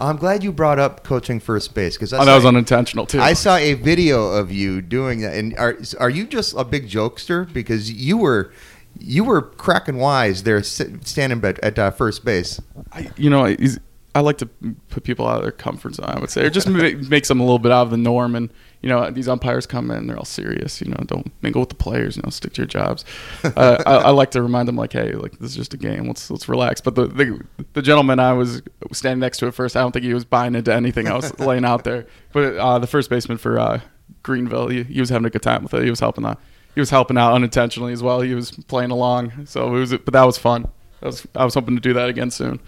I'm 0.00 0.16
glad 0.16 0.42
you 0.42 0.52
brought 0.52 0.78
up 0.78 1.04
coaching 1.04 1.40
first 1.40 1.74
base 1.74 1.96
because 1.96 2.12
Oh, 2.12 2.24
that 2.24 2.34
was 2.34 2.44
unintentional 2.44 3.06
too. 3.06 3.20
I 3.20 3.32
saw 3.32 3.56
a 3.56 3.74
video 3.74 4.28
of 4.28 4.52
you 4.52 4.82
doing 4.82 5.20
that, 5.20 5.34
and 5.34 5.56
are 5.56 5.78
are 5.98 6.10
you 6.10 6.26
just 6.26 6.54
a 6.56 6.64
big 6.64 6.88
jokester? 6.88 7.50
Because 7.52 7.90
you 7.90 8.18
were 8.18 8.52
you 8.98 9.24
were 9.24 9.42
cracking 9.42 9.96
wise 9.98 10.42
there, 10.42 10.62
standing 10.62 11.44
at, 11.44 11.58
at 11.60 11.78
uh, 11.78 11.90
first 11.90 12.24
base. 12.24 12.60
I, 12.92 13.10
you 13.16 13.30
know, 13.30 13.44
he's, 13.44 13.78
I 14.14 14.20
like 14.20 14.38
to 14.38 14.46
put 14.88 15.04
people 15.04 15.26
out 15.26 15.38
of 15.38 15.42
their 15.42 15.52
comfort 15.52 15.94
zone. 15.96 16.06
I 16.08 16.18
would 16.18 16.30
say, 16.30 16.44
or 16.46 16.50
just 16.50 16.68
make, 16.68 17.00
makes 17.08 17.28
them 17.28 17.40
a 17.40 17.42
little 17.42 17.58
bit 17.58 17.72
out 17.72 17.82
of 17.82 17.90
the 17.90 17.98
norm. 17.98 18.34
And 18.34 18.50
you 18.86 18.92
know, 18.92 19.10
these 19.10 19.26
umpires 19.26 19.66
come 19.66 19.90
in, 19.90 20.06
they're 20.06 20.16
all 20.16 20.24
serious. 20.24 20.80
You 20.80 20.88
know, 20.92 20.98
don't 21.06 21.32
mingle 21.42 21.58
with 21.58 21.70
the 21.70 21.74
players. 21.74 22.16
You 22.16 22.22
know, 22.22 22.30
stick 22.30 22.52
to 22.52 22.62
your 22.62 22.68
jobs. 22.68 23.04
uh, 23.42 23.82
I, 23.84 23.94
I 23.96 24.10
like 24.10 24.30
to 24.30 24.40
remind 24.40 24.68
them, 24.68 24.76
like, 24.76 24.92
hey, 24.92 25.10
like 25.10 25.40
this 25.40 25.50
is 25.50 25.56
just 25.56 25.74
a 25.74 25.76
game. 25.76 26.06
Let's 26.06 26.30
let's 26.30 26.48
relax. 26.48 26.80
But 26.80 26.94
the 26.94 27.08
the, 27.08 27.44
the 27.72 27.82
gentleman 27.82 28.20
I 28.20 28.32
was 28.32 28.62
standing 28.92 29.18
next 29.18 29.38
to 29.38 29.48
at 29.48 29.54
first, 29.54 29.76
I 29.76 29.80
don't 29.80 29.90
think 29.90 30.04
he 30.04 30.14
was 30.14 30.24
buying 30.24 30.54
into 30.54 30.72
anything 30.72 31.08
I 31.08 31.16
was 31.16 31.36
laying 31.40 31.64
out 31.64 31.82
there. 31.82 32.06
But 32.32 32.58
uh, 32.58 32.78
the 32.78 32.86
first 32.86 33.10
baseman 33.10 33.38
for 33.38 33.58
uh, 33.58 33.80
Greenville, 34.22 34.68
he, 34.68 34.84
he 34.84 35.00
was 35.00 35.08
having 35.08 35.26
a 35.26 35.30
good 35.30 35.42
time 35.42 35.64
with 35.64 35.74
it. 35.74 35.82
He 35.82 35.90
was 35.90 35.98
helping 35.98 36.24
out. 36.24 36.38
He 36.76 36.80
was 36.80 36.90
helping 36.90 37.18
out 37.18 37.32
unintentionally 37.34 37.92
as 37.92 38.04
well. 38.04 38.20
He 38.20 38.36
was 38.36 38.52
playing 38.52 38.92
along, 38.92 39.46
so 39.46 39.66
it 39.66 39.80
was. 39.80 39.90
But 39.90 40.12
that 40.12 40.22
was 40.22 40.38
fun. 40.38 40.68
That 41.00 41.06
was, 41.06 41.26
I 41.34 41.44
was 41.44 41.54
hoping 41.54 41.74
to 41.74 41.80
do 41.80 41.92
that 41.94 42.08
again 42.08 42.30
soon. 42.30 42.60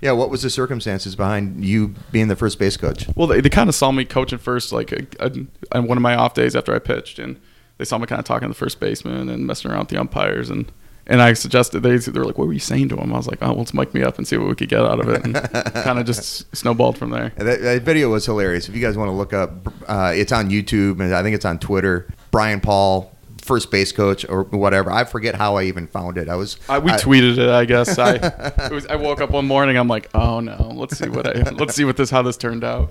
Yeah, 0.00 0.12
what 0.12 0.30
was 0.30 0.42
the 0.42 0.50
circumstances 0.50 1.16
behind 1.16 1.64
you 1.64 1.94
being 2.12 2.28
the 2.28 2.36
first 2.36 2.58
base 2.58 2.76
coach? 2.76 3.06
Well, 3.16 3.26
they, 3.26 3.40
they 3.40 3.48
kind 3.48 3.68
of 3.68 3.74
saw 3.74 3.90
me 3.90 4.04
coaching 4.04 4.38
first, 4.38 4.72
like 4.72 4.92
a, 4.92 5.06
a, 5.20 5.32
on 5.72 5.86
one 5.86 5.98
of 5.98 6.02
my 6.02 6.14
off 6.14 6.34
days 6.34 6.54
after 6.54 6.74
I 6.74 6.78
pitched, 6.78 7.18
and 7.18 7.40
they 7.78 7.84
saw 7.84 7.98
me 7.98 8.06
kind 8.06 8.18
of 8.18 8.24
talking 8.24 8.48
to 8.48 8.52
the 8.52 8.58
first 8.58 8.80
baseman 8.80 9.28
and 9.28 9.46
messing 9.46 9.70
around 9.70 9.80
with 9.80 9.88
the 9.88 10.00
umpires, 10.00 10.50
and 10.50 10.70
and 11.08 11.22
I 11.22 11.32
suggested 11.32 11.80
they 11.80 11.96
they 11.96 12.18
were 12.18 12.26
like, 12.26 12.36
"What 12.36 12.46
were 12.46 12.52
you 12.52 12.58
saying 12.58 12.90
to 12.90 12.96
him?" 12.96 13.12
I 13.12 13.16
was 13.16 13.26
like, 13.26 13.38
"Oh, 13.40 13.48
well, 13.48 13.58
let's 13.58 13.72
mic 13.72 13.94
me 13.94 14.02
up 14.02 14.18
and 14.18 14.28
see 14.28 14.36
what 14.36 14.48
we 14.48 14.54
could 14.54 14.68
get 14.68 14.80
out 14.80 15.00
of 15.00 15.08
it," 15.08 15.24
and 15.24 15.34
kind 15.82 15.98
of 15.98 16.04
just 16.04 16.54
snowballed 16.54 16.98
from 16.98 17.10
there. 17.10 17.32
That, 17.36 17.62
that 17.62 17.82
video 17.82 18.10
was 18.10 18.26
hilarious. 18.26 18.68
If 18.68 18.74
you 18.74 18.82
guys 18.82 18.96
want 18.96 19.08
to 19.08 19.12
look 19.12 19.32
up, 19.32 19.72
uh, 19.88 20.12
it's 20.14 20.32
on 20.32 20.50
YouTube 20.50 21.00
and 21.00 21.14
I 21.14 21.22
think 21.22 21.34
it's 21.34 21.46
on 21.46 21.58
Twitter. 21.58 22.06
Brian 22.30 22.60
Paul, 22.60 23.10
first 23.48 23.70
base 23.72 23.90
coach 23.90 24.24
or 24.28 24.44
whatever. 24.44 24.92
I 24.92 25.04
forget 25.04 25.34
how 25.34 25.56
I 25.56 25.64
even 25.64 25.86
found 25.88 26.18
it. 26.18 26.28
I 26.28 26.36
was 26.36 26.56
I, 26.68 26.78
we 26.78 26.92
I- 26.92 26.96
tweeted 26.98 27.38
it, 27.38 27.48
I 27.48 27.64
guess. 27.64 27.98
I 27.98 28.12
it 28.66 28.70
was, 28.70 28.86
I 28.86 28.96
woke 28.96 29.20
up 29.20 29.30
one 29.30 29.46
morning. 29.46 29.76
I'm 29.76 29.88
like, 29.88 30.08
"Oh 30.14 30.38
no, 30.40 30.70
let's 30.74 30.96
see 30.98 31.08
what 31.08 31.26
I 31.26 31.50
let's 31.50 31.74
see 31.74 31.84
what 31.84 31.96
this 31.96 32.10
how 32.10 32.22
this 32.22 32.36
turned 32.36 32.62
out." 32.62 32.90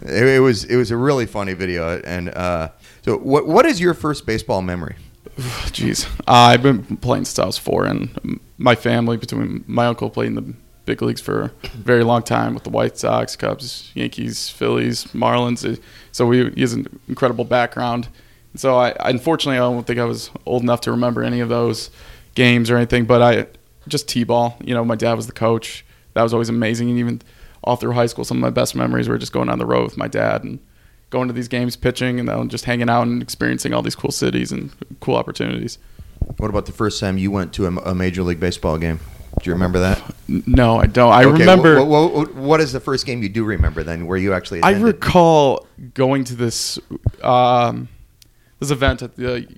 It, 0.00 0.24
it 0.36 0.40
was 0.40 0.64
it 0.64 0.76
was 0.76 0.90
a 0.90 0.96
really 0.96 1.26
funny 1.26 1.52
video. 1.52 2.00
And 2.00 2.30
uh, 2.30 2.70
so, 3.04 3.18
what 3.18 3.46
what 3.46 3.66
is 3.66 3.80
your 3.80 3.94
first 3.94 4.24
baseball 4.24 4.62
memory? 4.62 4.96
Jeez, 5.76 6.06
uh, 6.28 6.32
I've 6.32 6.62
been 6.62 6.96
playing 6.98 7.24
since 7.24 7.38
I 7.38 7.46
was 7.46 7.58
four, 7.58 7.84
and 7.84 8.38
my 8.58 8.74
family, 8.74 9.16
between 9.16 9.64
my 9.66 9.86
uncle 9.86 10.08
played 10.10 10.28
in 10.28 10.34
the 10.36 10.54
big 10.84 11.00
leagues 11.00 11.20
for 11.20 11.52
a 11.62 11.68
very 11.76 12.02
long 12.04 12.22
time 12.22 12.54
with 12.54 12.64
the 12.64 12.70
White 12.70 12.98
Sox, 12.98 13.36
Cubs, 13.36 13.90
Yankees, 13.94 14.48
Phillies, 14.50 15.04
Marlins. 15.14 15.64
Uh, 15.64 15.80
So 16.10 16.26
we, 16.26 16.50
he 16.50 16.60
has 16.60 16.72
an 16.72 16.86
incredible 17.08 17.44
background. 17.44 18.08
So 18.54 18.76
I, 18.76 18.94
unfortunately, 19.00 19.56
I 19.56 19.60
don't 19.60 19.86
think 19.86 19.98
I 19.98 20.04
was 20.04 20.30
old 20.46 20.62
enough 20.62 20.82
to 20.82 20.90
remember 20.90 21.22
any 21.22 21.40
of 21.40 21.48
those 21.48 21.90
games 22.34 22.70
or 22.70 22.76
anything. 22.76 23.04
But 23.06 23.22
I 23.22 23.46
just 23.88 24.08
t-ball. 24.08 24.56
You 24.62 24.74
know, 24.74 24.84
my 24.84 24.96
dad 24.96 25.14
was 25.14 25.26
the 25.26 25.32
coach. 25.32 25.84
That 26.14 26.22
was 26.22 26.32
always 26.32 26.48
amazing. 26.48 26.90
And 26.90 26.98
even 26.98 27.22
all 27.64 27.76
through 27.76 27.92
high 27.92 28.06
school, 28.06 28.24
some 28.24 28.36
of 28.38 28.42
my 28.42 28.50
best 28.50 28.74
memories 28.74 29.08
were 29.08 29.18
just 29.18 29.32
going 29.32 29.48
on 29.48 29.58
the 29.58 29.66
road 29.66 29.84
with 29.84 29.96
my 29.96 30.08
dad 30.08 30.44
and 30.44 30.58
going 31.10 31.28
to 31.28 31.34
these 31.34 31.48
games, 31.48 31.76
pitching, 31.76 32.18
and 32.20 32.28
then 32.28 32.48
just 32.48 32.64
hanging 32.64 32.88
out 32.88 33.02
and 33.02 33.22
experiencing 33.22 33.72
all 33.74 33.82
these 33.82 33.94
cool 33.94 34.10
cities 34.10 34.50
and 34.52 34.70
cool 35.00 35.16
opportunities. 35.16 35.78
What 36.38 36.48
about 36.50 36.66
the 36.66 36.72
first 36.72 37.00
time 37.00 37.18
you 37.18 37.30
went 37.30 37.52
to 37.54 37.66
a, 37.66 37.94
major 37.94 38.22
league 38.22 38.40
baseball 38.40 38.78
game? 38.78 39.00
Do 39.40 39.48
you 39.48 39.52
remember 39.54 39.78
that? 39.80 40.02
No, 40.28 40.78
I 40.78 40.86
don't. 40.86 41.12
I 41.12 41.24
Okay, 41.24 41.40
remember. 41.40 41.76
wh- 41.80 41.88
wh- 42.28 42.30
wh- 42.30 42.36
what 42.36 42.60
is 42.60 42.72
the 42.72 42.80
first 42.80 43.06
game 43.06 43.22
you 43.22 43.28
do 43.28 43.44
remember 43.44 43.82
then, 43.82 44.06
where 44.06 44.18
you 44.18 44.32
actually? 44.34 44.62
I 44.62 44.72
recall 44.72 45.66
going 45.94 46.24
to 46.24 46.34
this 46.34 46.78
um, 47.22 47.88
this 48.62 48.70
event 48.70 49.02
at 49.02 49.16
the 49.16 49.48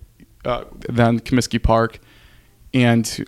uh, 0.45 0.65
then 0.89 1.21
Comiskey 1.21 1.63
Park, 1.63 2.01
and 2.73 3.25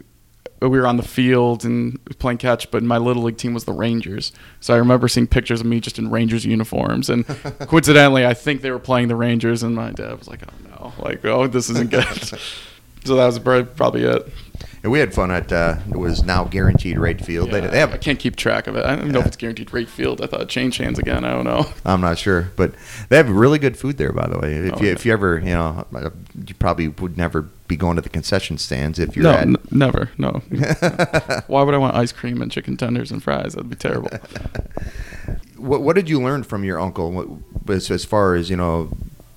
we 0.62 0.68
were 0.68 0.87
on 0.87 0.97
the 0.97 1.02
field 1.02 1.64
and 1.66 2.02
playing 2.18 2.38
catch. 2.38 2.71
But 2.71 2.83
my 2.83 2.97
little 2.97 3.23
league 3.23 3.37
team 3.37 3.52
was 3.52 3.64
the 3.64 3.73
Rangers, 3.73 4.33
so 4.61 4.75
I 4.75 4.78
remember 4.78 5.06
seeing 5.06 5.26
pictures 5.26 5.61
of 5.61 5.66
me 5.66 5.80
just 5.80 5.99
in 5.99 6.11
Rangers 6.11 6.47
uniforms. 6.47 7.11
And 7.11 7.26
coincidentally, 7.68 8.26
I 8.26 8.33
think 8.33 8.62
they 8.62 8.71
were 8.71 8.78
playing 8.78 9.09
the 9.09 9.16
Rangers, 9.16 9.62
and 9.62 9.76
my 9.76 9.92
dad 9.92 10.18
was 10.18 10.28
like, 10.28 10.42
"Oh 10.49 10.68
no, 10.68 11.04
like 11.04 11.25
oh 11.26 11.47
this 11.47 11.68
isn't 11.68 11.90
good." 11.90 12.04
so 13.04 13.16
that 13.16 13.26
was 13.26 13.38
probably, 13.38 13.64
probably 13.64 14.04
it. 14.04 14.33
And 14.83 14.92
we 14.92 14.99
had 15.00 15.12
fun 15.14 15.30
at 15.30 15.52
uh, 15.52 15.76
it 15.90 15.97
was 15.97 16.23
now 16.23 16.45
guaranteed 16.45 16.99
rate 16.99 17.25
field. 17.25 17.50
Yeah, 17.50 17.61
they 17.61 17.78
have 17.78 17.92
I 17.92 17.97
can't 17.97 18.18
keep 18.18 18.37
track 18.37 18.66
of 18.66 18.76
it. 18.76 18.85
I 18.85 18.95
don't 18.95 19.11
know 19.11 19.18
if 19.21 19.26
it's 19.26 19.37
guaranteed 19.37 19.73
rate 19.73 19.88
field. 19.88 20.21
I 20.21 20.26
thought 20.26 20.40
it 20.42 20.49
changed 20.49 20.78
hands 20.78 20.99
again. 20.99 21.25
I 21.25 21.33
don't 21.33 21.45
know. 21.45 21.66
I'm 21.85 22.00
not 22.00 22.18
sure, 22.18 22.50
but 22.56 22.73
they 23.09 23.16
have 23.16 23.28
really 23.30 23.59
good 23.59 23.76
food 23.76 23.97
there. 23.99 24.12
By 24.12 24.28
the 24.28 24.38
way, 24.38 24.54
if 24.54 24.75
Oh, 24.75 24.80
you 24.80 24.87
yeah. 24.87 24.92
if 24.92 25.04
you 25.06 25.12
ever 25.12 25.38
you 25.38 25.47
know 25.50 25.87
you 26.47 26.54
probably 26.54 26.88
would 26.88 27.16
never 27.16 27.42
be 27.68 27.76
going 27.76 27.97
to 27.97 28.02
the 28.02 28.09
concession 28.09 28.59
stands 28.59 28.99
if 29.00 29.16
you're 29.16 29.25
no, 29.25 29.33
at. 29.33 29.40
n- 29.42 29.56
never. 29.73 30.11
No. 30.18 30.30
Why 31.49 31.62
would 31.62 31.75
I 31.75 31.78
want 31.78 31.97
ice 31.97 32.12
cream 32.12 32.40
and 32.40 32.52
chicken 32.52 32.76
tenders 32.76 33.11
and 33.11 33.21
fries? 33.23 33.54
That'd 33.54 33.68
be 33.71 33.76
terrible. 33.76 34.11
What 35.56 35.83
what 35.83 35.97
did 35.97 36.09
you 36.09 36.21
learn 36.21 36.42
from 36.45 36.64
your 36.64 36.78
uncle 36.78 37.42
as 37.68 37.90
as 37.90 38.04
far 38.04 38.35
as 38.35 38.50
you 38.50 38.56
know 38.56 38.90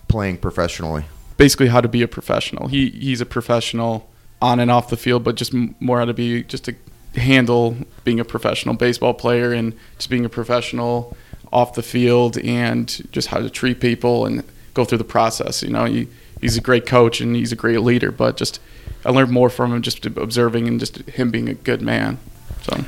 playing 0.07 0.37
professionally? 0.37 1.05
Basically, 1.37 1.67
how 1.67 1.79
to 1.81 1.87
be 1.87 2.01
a 2.01 2.07
professional. 2.07 2.67
He 2.67 2.89
he's 2.89 3.21
a 3.21 3.25
professional 3.25 4.09
on 4.41 4.59
and 4.59 4.71
off 4.71 4.89
the 4.89 4.97
field, 4.97 5.23
but 5.23 5.35
just 5.35 5.53
more 5.79 5.99
how 5.99 6.05
to 6.05 6.13
be 6.13 6.43
just 6.43 6.65
to 6.65 6.75
handle 7.15 7.75
being 8.03 8.19
a 8.19 8.25
professional 8.25 8.75
baseball 8.75 9.13
player 9.13 9.51
and 9.51 9.73
just 9.97 10.09
being 10.09 10.25
a 10.25 10.29
professional 10.29 11.15
off 11.51 11.73
the 11.73 11.83
field 11.83 12.37
and 12.37 13.01
just 13.11 13.29
how 13.29 13.39
to 13.39 13.49
treat 13.49 13.79
people 13.79 14.25
and 14.25 14.43
go 14.73 14.85
through 14.85 14.97
the 14.97 15.03
process. 15.03 15.63
You 15.63 15.69
know, 15.69 15.85
he, 15.85 16.07
he's 16.41 16.57
a 16.57 16.61
great 16.61 16.85
coach 16.85 17.19
and 17.19 17.35
he's 17.35 17.51
a 17.51 17.55
great 17.55 17.81
leader, 17.81 18.11
but 18.11 18.37
just 18.37 18.59
I 19.05 19.09
learned 19.09 19.31
more 19.31 19.49
from 19.49 19.73
him 19.73 19.81
just 19.81 20.05
observing 20.05 20.67
and 20.67 20.79
just 20.79 20.97
him 20.97 21.31
being 21.31 21.49
a 21.49 21.53
good 21.53 21.81
man. 21.81 22.19
So. 22.61 22.85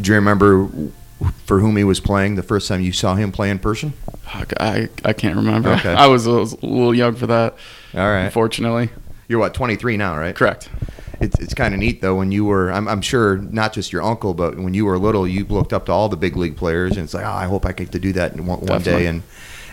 Do 0.00 0.10
you 0.10 0.14
remember 0.14 0.68
for 1.44 1.60
whom 1.60 1.76
he 1.76 1.84
was 1.84 2.00
playing 2.00 2.36
the 2.36 2.42
first 2.42 2.68
time 2.68 2.80
you 2.80 2.92
saw 2.92 3.14
him 3.14 3.32
play 3.32 3.50
in 3.50 3.58
person? 3.58 3.92
I, 4.26 4.88
I 5.04 5.12
can't 5.12 5.36
remember. 5.36 5.70
Okay. 5.70 5.92
I 5.94 6.06
was 6.06 6.26
a, 6.26 6.32
was 6.32 6.52
a 6.52 6.66
little 6.66 6.94
young 6.94 7.14
for 7.16 7.26
that, 7.26 7.56
All 7.94 8.00
right, 8.00 8.24
unfortunately. 8.24 8.90
You're 9.28 9.38
what 9.38 9.54
23 9.54 9.96
now, 9.96 10.16
right? 10.16 10.34
Correct. 10.34 10.68
It's, 11.20 11.38
it's 11.40 11.54
kind 11.54 11.74
of 11.74 11.80
neat 11.80 12.00
though 12.00 12.14
when 12.14 12.30
you 12.30 12.44
were 12.44 12.70
I'm, 12.70 12.86
I'm 12.86 13.00
sure 13.02 13.38
not 13.38 13.72
just 13.72 13.92
your 13.92 14.02
uncle 14.02 14.34
but 14.34 14.56
when 14.56 14.72
you 14.72 14.84
were 14.86 14.96
little 14.98 15.26
you 15.26 15.44
looked 15.46 15.72
up 15.72 15.86
to 15.86 15.92
all 15.92 16.08
the 16.08 16.16
big 16.16 16.36
league 16.36 16.56
players 16.56 16.92
and 16.92 17.04
it's 17.04 17.12
like 17.12 17.24
oh, 17.24 17.30
I 17.30 17.46
hope 17.46 17.66
I 17.66 17.72
get 17.72 17.90
to 17.92 17.98
do 17.98 18.12
that 18.12 18.36
one, 18.36 18.60
one 18.60 18.82
day 18.82 19.06
and 19.06 19.24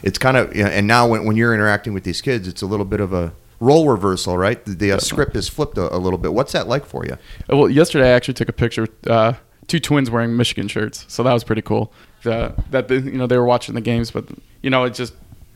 it's 0.02 0.18
kind 0.18 0.38
of 0.38 0.56
you 0.56 0.64
know, 0.64 0.70
and 0.70 0.88
now 0.88 1.08
when, 1.08 1.24
when 1.24 1.36
you're 1.36 1.54
interacting 1.54 1.94
with 1.94 2.04
these 2.04 2.20
kids 2.20 2.48
it's 2.48 2.64
a 2.64 2.66
little 2.66 2.86
bit 2.86 3.00
of 3.00 3.14
a 3.14 3.32
role 3.60 3.88
reversal 3.88 4.36
right 4.40 4.66
the, 4.66 4.72
the 4.72 4.92
uh, 4.94 4.98
script 4.98 5.36
is 5.36 5.48
flipped 5.48 5.78
a, 5.78 5.96
a 5.96 6.00
little 6.00 6.18
bit 6.18 6.34
what's 6.34 6.52
that 6.54 6.68
like 6.68 6.84
for 6.84 7.06
you 7.06 7.16
Uh, 7.48 7.58
Well, 7.58 7.70
yesterday 7.70 8.10
I 8.10 8.14
actually 8.14 8.34
took 8.34 8.50
a 8.50 8.54
picture 8.54 8.88
uh, 9.06 9.34
two 9.68 9.80
twins 9.80 10.10
wearing 10.10 10.36
Michigan 10.36 10.68
shirts, 10.68 11.06
so 11.08 11.22
that 11.22 11.34
was 11.34 11.44
pretty 11.44 11.62
cool. 11.62 11.94
Uh, 12.26 12.54
that 12.72 12.88
they, 12.88 12.98
you 12.98 13.20
know 13.20 13.28
they 13.28 13.38
were 13.38 13.46
watching 13.46 13.76
the 13.76 13.82
games, 13.82 14.10
but 14.10 14.26
you 14.64 14.72
know 14.72 14.84
it 14.84 14.96
just 14.96 15.14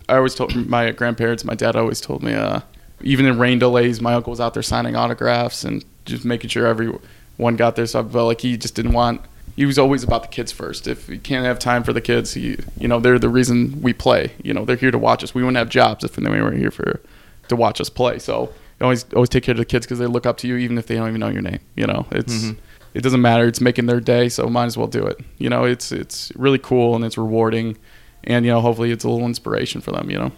I 0.07 0.17
always 0.17 0.35
told 0.35 0.55
my 0.67 0.91
grandparents, 0.91 1.43
my 1.43 1.55
dad 1.55 1.75
always 1.75 2.01
told 2.01 2.23
me, 2.23 2.33
uh, 2.33 2.61
even 3.01 3.25
in 3.25 3.37
rain 3.37 3.59
delays, 3.59 4.01
my 4.01 4.13
uncle 4.13 4.31
was 4.31 4.39
out 4.39 4.53
there 4.53 4.63
signing 4.63 4.95
autographs 4.95 5.63
and 5.63 5.83
just 6.05 6.25
making 6.25 6.49
sure 6.49 6.65
everyone 6.65 7.55
got 7.55 7.75
there. 7.75 7.85
So 7.85 8.01
I 8.01 8.03
felt 8.03 8.27
like 8.27 8.41
he 8.41 8.57
just 8.57 8.75
didn't 8.75 8.93
want. 8.93 9.21
He 9.55 9.65
was 9.65 9.77
always 9.77 10.03
about 10.03 10.21
the 10.21 10.29
kids 10.29 10.51
first. 10.51 10.87
If 10.87 11.09
you 11.09 11.19
can't 11.19 11.45
have 11.45 11.59
time 11.59 11.83
for 11.83 11.91
the 11.91 12.01
kids, 12.01 12.33
he, 12.33 12.57
you 12.77 12.87
know, 12.87 12.99
they're 12.99 13.19
the 13.19 13.29
reason 13.29 13.81
we 13.81 13.93
play. 13.93 14.31
You 14.41 14.53
know, 14.53 14.63
they're 14.63 14.77
here 14.77 14.91
to 14.91 14.97
watch 14.97 15.23
us. 15.23 15.35
We 15.35 15.43
wouldn't 15.43 15.57
have 15.57 15.69
jobs 15.69 16.03
if 16.03 16.15
they 16.15 16.29
weren't 16.29 16.57
here 16.57 16.71
for 16.71 17.01
to 17.49 17.55
watch 17.55 17.81
us 17.81 17.89
play. 17.89 18.19
So 18.19 18.53
you 18.79 18.83
always 18.83 19.05
always 19.13 19.29
take 19.29 19.43
care 19.43 19.53
of 19.53 19.57
the 19.57 19.65
kids 19.65 19.85
because 19.85 19.99
they 19.99 20.05
look 20.05 20.25
up 20.25 20.37
to 20.37 20.47
you 20.47 20.55
even 20.57 20.77
if 20.77 20.87
they 20.87 20.95
don't 20.95 21.09
even 21.09 21.19
know 21.19 21.29
your 21.29 21.41
name. 21.41 21.59
You 21.75 21.87
know, 21.87 22.05
it's 22.11 22.33
mm-hmm. 22.33 22.59
it 22.93 23.01
doesn't 23.01 23.21
matter. 23.21 23.47
It's 23.47 23.59
making 23.59 23.87
their 23.87 23.99
day, 23.99 24.29
so 24.29 24.47
might 24.47 24.65
as 24.65 24.77
well 24.77 24.87
do 24.87 25.05
it. 25.05 25.19
You 25.37 25.49
know, 25.49 25.65
it's 25.65 25.91
it's 25.91 26.31
really 26.35 26.59
cool 26.59 26.95
and 26.95 27.03
it's 27.03 27.17
rewarding, 27.17 27.77
and 28.23 28.45
you 28.45 28.51
know, 28.51 28.61
hopefully 28.61 28.91
it's 28.91 29.03
a 29.03 29.09
little 29.09 29.27
inspiration 29.27 29.81
for 29.81 29.91
them. 29.91 30.09
You 30.09 30.19
know. 30.19 30.31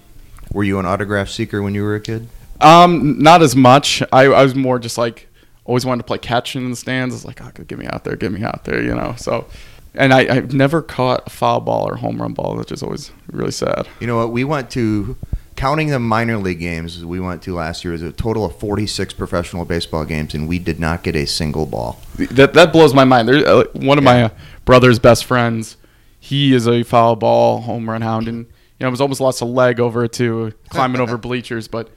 were 0.52 0.64
you 0.64 0.80
an 0.80 0.86
autograph 0.86 1.30
seeker 1.30 1.62
when 1.62 1.76
you 1.76 1.84
were 1.84 1.96
a 1.96 2.02
kid 2.02 2.28
Um, 2.62 3.20
not 3.20 3.42
as 3.42 3.56
much. 3.56 4.02
I, 4.12 4.24
I 4.26 4.44
was 4.44 4.56
more 4.56 4.80
just 4.80 4.98
like 4.98 5.28
always 5.66 5.86
wanted 5.86 6.04
to 6.04 6.08
play 6.08 6.18
catch 6.18 6.56
in 6.56 6.70
the 6.70 6.76
stands. 6.76 7.16
It's 7.16 7.26
like, 7.26 7.42
oh, 7.42 7.52
get 7.64 7.78
me 7.78 7.88
out 7.88 8.04
there, 8.04 8.16
get 8.16 8.32
me 8.32 8.44
out 8.44 8.66
there, 8.66 8.82
you 8.82 8.94
know. 8.96 9.16
So, 9.18 9.48
and 9.94 10.14
I, 10.14 10.36
I've 10.36 10.54
never 10.54 10.82
caught 10.82 11.28
a 11.28 11.30
foul 11.30 11.62
ball 11.62 11.88
or 11.88 11.96
home 11.98 12.22
run 12.22 12.34
ball, 12.34 12.56
which 12.56 12.72
is 12.72 12.84
always 12.84 13.12
really 13.32 13.52
sad. 13.52 13.88
you 14.00 14.08
know 14.08 14.18
what 14.18 14.32
we 14.32 14.44
went 14.44 14.70
to 14.72 15.18
counting 15.56 15.90
the 15.90 16.00
minor 16.00 16.38
league 16.38 16.60
games 16.60 17.06
we 17.06 17.20
went 17.20 17.42
to 17.44 17.54
last 17.54 17.84
year 17.84 17.92
was 17.92 18.02
a 18.02 18.12
total 18.12 18.46
of 18.46 18.56
46 18.58 19.14
professional 19.14 19.64
baseball 19.66 20.06
games 20.06 20.34
and 20.34 20.48
we 20.48 20.58
did 20.58 20.80
not 20.80 21.04
get 21.04 21.16
a 21.16 21.28
single 21.28 21.66
ball 21.66 22.00
That 22.16 22.54
that 22.54 22.72
blows 22.72 22.94
my 22.96 23.04
mind. 23.04 23.28
There, 23.28 23.48
uh, 23.48 23.66
one 23.74 23.98
of 23.98 24.04
my 24.04 24.24
uh, 24.24 24.30
brother's 24.66 24.98
best 24.98 25.26
friends, 25.26 25.78
he 26.20 26.54
is 26.54 26.68
a 26.68 26.84
foul 26.84 27.16
ball 27.16 27.62
home 27.62 27.90
run 27.90 28.02
hound, 28.02 28.28
and 28.28 28.46
you 28.46 28.86
know, 28.86 28.90
was 28.90 29.02
almost 29.02 29.22
lost 29.22 29.42
a 29.42 29.46
leg 29.46 29.80
over 29.80 30.08
to 30.08 30.54
climbing 30.70 31.02
over 31.02 31.18
bleachers, 31.28 31.68
but. 31.68 31.90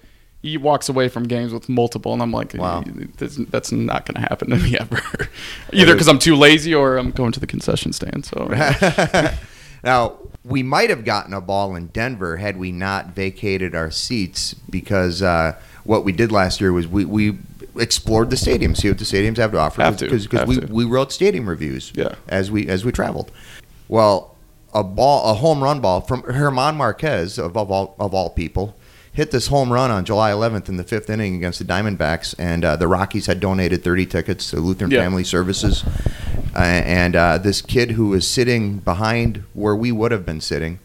He 0.45 0.59
walks 0.59 0.91
away 0.91 1.09
from 1.09 1.25
games 1.25 1.55
with 1.55 1.71
multiple, 1.71 2.13
and 2.13 2.21
I'm 2.21 2.31
like, 2.31 2.53
Wow. 2.53 2.85
that's, 3.17 3.37
that's 3.37 3.73
not 3.73 4.05
going 4.05 4.17
to 4.17 4.21
happen 4.21 4.51
to 4.51 4.57
me 4.57 4.77
ever. 4.81 5.01
Either 5.73 5.95
because 5.95 6.07
I'm 6.07 6.19
too 6.19 6.37
lazy 6.37 6.75
or 6.75 6.99
I'm 6.99 7.13
going 7.13 7.33
to 7.33 7.41
the 7.41 7.47
concession 7.47 7.95
stand. 7.95 8.27
So 8.27 8.49
Now, 9.83 10.19
we 10.45 10.63
might 10.63 10.91
have 10.91 11.05
gotten 11.05 11.33
a 11.33 11.41
ball 11.41 11.75
in 11.75 11.87
Denver 11.89 12.37
had 12.37 12.59
we 12.59 12.73
not 12.73 13.09
vacated 13.15 13.75
our 13.75 13.91
seats 13.91 14.55
because 14.69 15.23
uh, 15.23 15.57
what 15.85 16.05
we 16.05 16.13
did 16.13 16.31
last 16.31 16.61
year 16.61 16.73
was 16.73 16.87
we, 16.87 17.05
we 17.07 17.39
explored 17.79 18.29
the 18.31 18.37
stadium, 18.37 18.75
see 18.75 18.89
what 18.89 18.99
the 18.99 19.05
stadiums 19.05 19.39
have 19.39 19.53
to 19.53 19.59
offer. 19.59 19.83
Have 19.83 19.97
to, 19.99 20.05
because 20.11 20.47
we, 20.47 20.61
to. 20.61 20.67
we 20.73 20.85
wrote 20.85 21.11
stadium 21.13 21.49
reviews 21.49 21.91
Yeah. 21.95 22.15
as 22.29 22.51
we 22.51 22.67
as 22.69 22.85
we 22.85 22.93
traveled. 22.93 23.31
Well, 23.89 24.35
a 24.75 24.83
ball, 24.85 25.31
a 25.31 25.35
home 25.35 25.63
run 25.63 25.81
ball 25.81 26.01
from 26.03 26.23
Germán 26.23 26.77
Márquez 26.77 27.39
of, 27.43 27.57
of 27.57 27.71
all 27.71 27.95
of 27.99 28.13
all 28.13 28.29
people, 28.31 28.77
hit 29.15 29.31
this 29.31 29.47
home 29.47 29.73
run 29.73 29.91
on 29.91 30.05
July 30.05 30.31
11th 30.33 30.69
in 30.69 30.77
the 30.77 30.85
fifth 30.85 31.09
inning 31.09 31.35
against 31.37 31.59
the 31.61 31.65
Diamondbacks, 31.65 32.35
and 32.39 32.65
uh, 32.65 32.77
the 32.77 32.87
Rockies 32.89 33.27
had 33.27 33.41
donated 33.41 33.83
30 33.83 34.07
tickets 34.07 34.51
to 34.51 34.57
Lutheran 34.61 34.91
Yeah. 34.91 35.01
Family 35.03 35.25
Services, 35.25 35.85
uh, 36.55 36.59
and 36.59 37.17
uh, 37.17 37.39
this 37.39 37.63
kid 37.63 37.93
who 37.93 38.09
was 38.09 38.27
sitting 38.29 38.79
behind 38.79 39.45
where 39.55 39.75
we 39.77 39.91
would 39.93 40.13
have 40.13 40.27
been 40.27 40.41
sitting, 40.41 40.79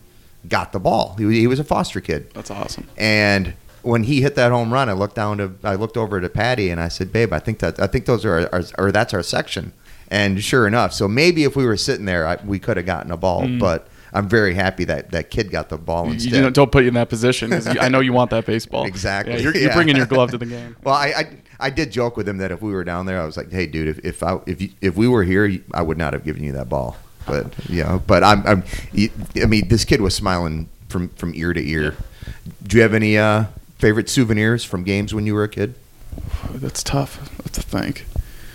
got 0.48 0.72
the 0.72 0.80
ball. 0.80 1.16
He, 1.18 1.40
he 1.40 1.48
was 1.48 1.60
a 1.60 1.64
foster 1.64 2.00
kid, 2.00 2.32
That's 2.34 2.52
awesome. 2.52 2.88
and 2.98 3.54
when 3.82 4.04
he 4.04 4.22
hit 4.22 4.36
that 4.36 4.52
home 4.52 4.74
run, 4.74 4.90
I 4.90 4.94
looked 4.94 5.16
down 5.16 5.38
to 5.38 5.52
I 5.64 5.76
looked 5.76 5.96
over 5.96 6.20
to 6.20 6.28
Patty 6.28 6.70
and 6.70 6.82
I 6.82 6.90
said, 6.90 7.14
"Babe, 7.14 7.32
I 7.32 7.40
think 7.40 7.60
that 7.60 7.80
I 7.80 7.88
think 7.88 8.06
those 8.08 8.26
are 8.26 8.50
our, 8.52 8.64
or 8.78 8.92
that's 8.92 9.14
our 9.14 9.24
section." 9.24 9.72
And 10.12 10.44
sure 10.44 10.68
enough, 10.68 10.92
so 10.92 11.08
maybe 11.08 11.46
if 11.46 11.56
we 11.56 11.66
were 11.66 11.78
sitting 11.78 12.04
there, 12.04 12.28
I, 12.28 12.36
we 12.44 12.60
could 12.60 12.76
have 12.76 12.86
gotten 12.86 13.10
a 13.10 13.16
ball. 13.16 13.48
But 13.58 13.88
I'm 14.14 14.28
very 14.28 14.54
happy 14.54 14.86
that 14.86 15.12
that 15.12 15.30
kid 15.30 15.52
got 15.52 15.70
the 15.70 15.78
ball 15.78 16.08
You, 16.08 16.14
instead. 16.14 16.34
you 16.34 16.42
don't, 16.42 16.54
don't 16.56 16.72
put 16.72 16.84
you 16.84 16.88
in 16.90 16.94
that 16.96 17.10
position 17.10 17.52
'cause 17.52 17.68
you, 17.74 17.80
I 17.80 17.90
know 17.90 18.00
you 18.00 18.12
want 18.14 18.32
that 18.32 18.46
baseball. 18.46 18.86
Exactly. 18.86 19.34
Yeah, 19.34 19.40
you're, 19.40 19.54
you're 19.56 19.68
Yeah. 19.70 19.76
bringing 19.76 19.96
your 19.96 20.06
glove 20.08 20.32
to 20.32 20.38
the 20.38 20.46
game. 20.46 20.76
Well, 20.84 20.96
I, 20.96 21.08
I 21.18 21.38
I 21.62 21.70
did 21.70 21.92
joke 21.92 22.16
with 22.18 22.28
him 22.28 22.38
that 22.38 22.52
if 22.52 22.62
we 22.62 22.72
were 22.72 22.84
down 22.84 23.06
there, 23.06 23.22
I 23.22 23.26
was 23.26 23.36
like, 23.38 23.52
"Hey, 23.52 23.66
dude, 23.68 23.88
if 23.90 24.00
if 24.06 24.24
I 24.24 24.40
if 24.48 24.62
you, 24.62 24.70
if 24.82 24.96
we 24.96 25.08
were 25.08 25.24
here, 25.24 25.58
I 25.74 25.82
would 25.82 25.98
not 25.98 26.14
have 26.14 26.24
given 26.24 26.44
you 26.44 26.54
that 26.54 26.70
ball." 26.70 26.96
But 27.28 27.48
you 27.70 27.84
know, 27.84 28.02
but 28.08 28.24
I'm 28.24 28.46
I'm 28.48 28.64
I 29.42 29.46
mean, 29.46 29.68
this 29.68 29.84
kid 29.86 30.02
was 30.02 30.16
smiling 30.16 30.70
from 30.88 31.10
from 31.10 31.34
ear 31.36 31.52
to 31.54 31.62
ear. 31.62 31.96
Do 32.64 32.78
you 32.78 32.84
have 32.84 32.94
any 32.94 33.18
uh, 33.18 33.46
favorite 33.78 34.10
souvenirs 34.10 34.64
from 34.64 34.84
games 34.84 35.14
when 35.14 35.26
you 35.28 35.34
were 35.36 35.44
a 35.44 35.50
kid? 35.50 35.76
That's 36.54 36.82
tough. 36.82 37.30
That's 37.44 37.58
to 37.60 37.62
think. 37.62 38.06